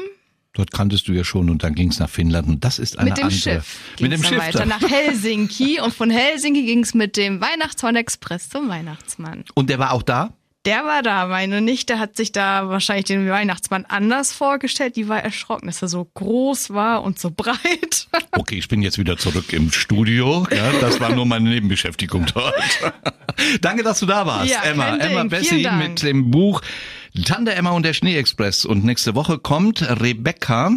Dort 0.53 0.71
kanntest 0.71 1.07
du 1.07 1.13
ja 1.13 1.23
schon 1.23 1.49
und 1.49 1.63
dann 1.63 1.75
ging 1.75 1.91
es 1.91 1.99
nach 1.99 2.09
Finnland 2.09 2.47
und 2.47 2.63
das 2.65 2.77
ist 2.77 2.99
eine 2.99 3.11
mit 3.11 3.17
dem 3.17 3.25
andere. 3.25 3.39
Schiff. 3.39 3.79
Mit 4.01 4.11
dem 4.11 4.21
Schiff. 4.21 4.37
weiter 4.37 4.65
nach 4.65 4.81
Helsinki 4.81 5.79
und 5.79 5.93
von 5.93 6.09
Helsinki 6.09 6.65
ging 6.65 6.83
es 6.83 6.93
mit 6.93 7.15
dem 7.15 7.39
Weihnachtsmann-Express 7.39 8.49
zum 8.49 8.67
Weihnachtsmann. 8.67 9.45
Und 9.53 9.69
der 9.69 9.79
war 9.79 9.93
auch 9.93 10.03
da? 10.03 10.33
Der 10.65 10.85
war 10.85 11.01
da, 11.01 11.25
meine 11.25 11.59
Nichte 11.59 11.97
hat 11.97 12.15
sich 12.15 12.31
da 12.31 12.69
wahrscheinlich 12.69 13.05
den 13.05 13.27
Weihnachtsmann 13.27 13.85
anders 13.85 14.31
vorgestellt. 14.31 14.95
Die 14.95 15.07
war 15.07 15.19
erschrocken, 15.23 15.65
dass 15.65 15.81
er 15.81 15.87
so 15.87 16.05
groß 16.13 16.69
war 16.71 17.01
und 17.03 17.19
so 17.19 17.31
breit. 17.31 18.07
Okay, 18.33 18.57
ich 18.57 18.67
bin 18.69 18.81
jetzt 18.81 18.97
wieder 18.97 19.17
zurück 19.17 19.51
im 19.53 19.71
Studio. 19.71 20.47
Ja, 20.55 20.71
das 20.79 20.99
war 21.01 21.13
nur 21.13 21.25
meine 21.25 21.49
Nebenbeschäftigung 21.49 22.25
dort. 22.33 22.53
Danke, 23.61 23.83
dass 23.83 23.99
du 23.99 24.05
da 24.05 24.25
warst, 24.25 24.49
Ja, 24.51 24.61
Emma. 24.63 24.95
Emma 24.95 25.05
Vielen 25.07 25.29
Bessi 25.29 25.61
Dank. 25.61 25.89
mit 25.89 26.03
dem 26.03 26.31
Buch 26.31 26.61
Tante 27.25 27.53
Emma 27.53 27.71
und 27.71 27.83
der 27.83 27.93
Schneeexpress. 27.93 28.65
Und 28.65 28.83
nächste 28.85 29.15
Woche 29.15 29.37
kommt 29.37 29.81
Rebecca. 30.01 30.71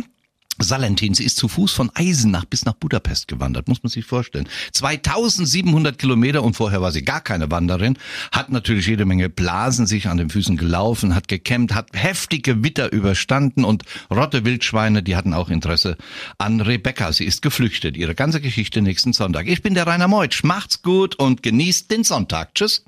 Salentin, 0.58 1.14
sie 1.14 1.24
ist 1.24 1.36
zu 1.36 1.48
Fuß 1.48 1.72
von 1.72 1.90
Eisenach 1.94 2.44
bis 2.44 2.64
nach 2.64 2.74
Budapest 2.74 3.28
gewandert, 3.28 3.68
muss 3.68 3.82
man 3.82 3.90
sich 3.90 4.04
vorstellen. 4.04 4.48
2700 4.72 5.98
Kilometer 5.98 6.42
und 6.42 6.54
vorher 6.54 6.80
war 6.80 6.92
sie 6.92 7.02
gar 7.02 7.20
keine 7.20 7.50
Wanderin, 7.50 7.98
hat 8.32 8.50
natürlich 8.50 8.86
jede 8.86 9.04
Menge 9.04 9.28
Blasen 9.28 9.86
sich 9.86 10.08
an 10.08 10.16
den 10.16 10.30
Füßen 10.30 10.56
gelaufen, 10.56 11.14
hat 11.14 11.28
gekämmt, 11.28 11.74
hat 11.74 11.88
heftige 11.92 12.62
Witter 12.62 12.92
überstanden 12.92 13.64
und 13.64 13.84
Rotte 14.10 14.44
Wildschweine, 14.44 15.02
die 15.02 15.16
hatten 15.16 15.34
auch 15.34 15.50
Interesse 15.50 15.96
an 16.38 16.60
Rebecca. 16.60 17.12
Sie 17.12 17.24
ist 17.24 17.42
geflüchtet. 17.42 17.96
Ihre 17.96 18.14
ganze 18.14 18.40
Geschichte 18.40 18.82
nächsten 18.82 19.12
Sonntag. 19.12 19.46
Ich 19.46 19.62
bin 19.62 19.74
der 19.74 19.86
Rainer 19.86 20.08
Meutsch. 20.08 20.44
Macht's 20.44 20.82
gut 20.82 21.16
und 21.16 21.42
genießt 21.42 21.90
den 21.90 22.04
Sonntag. 22.04 22.54
Tschüss. 22.54 22.84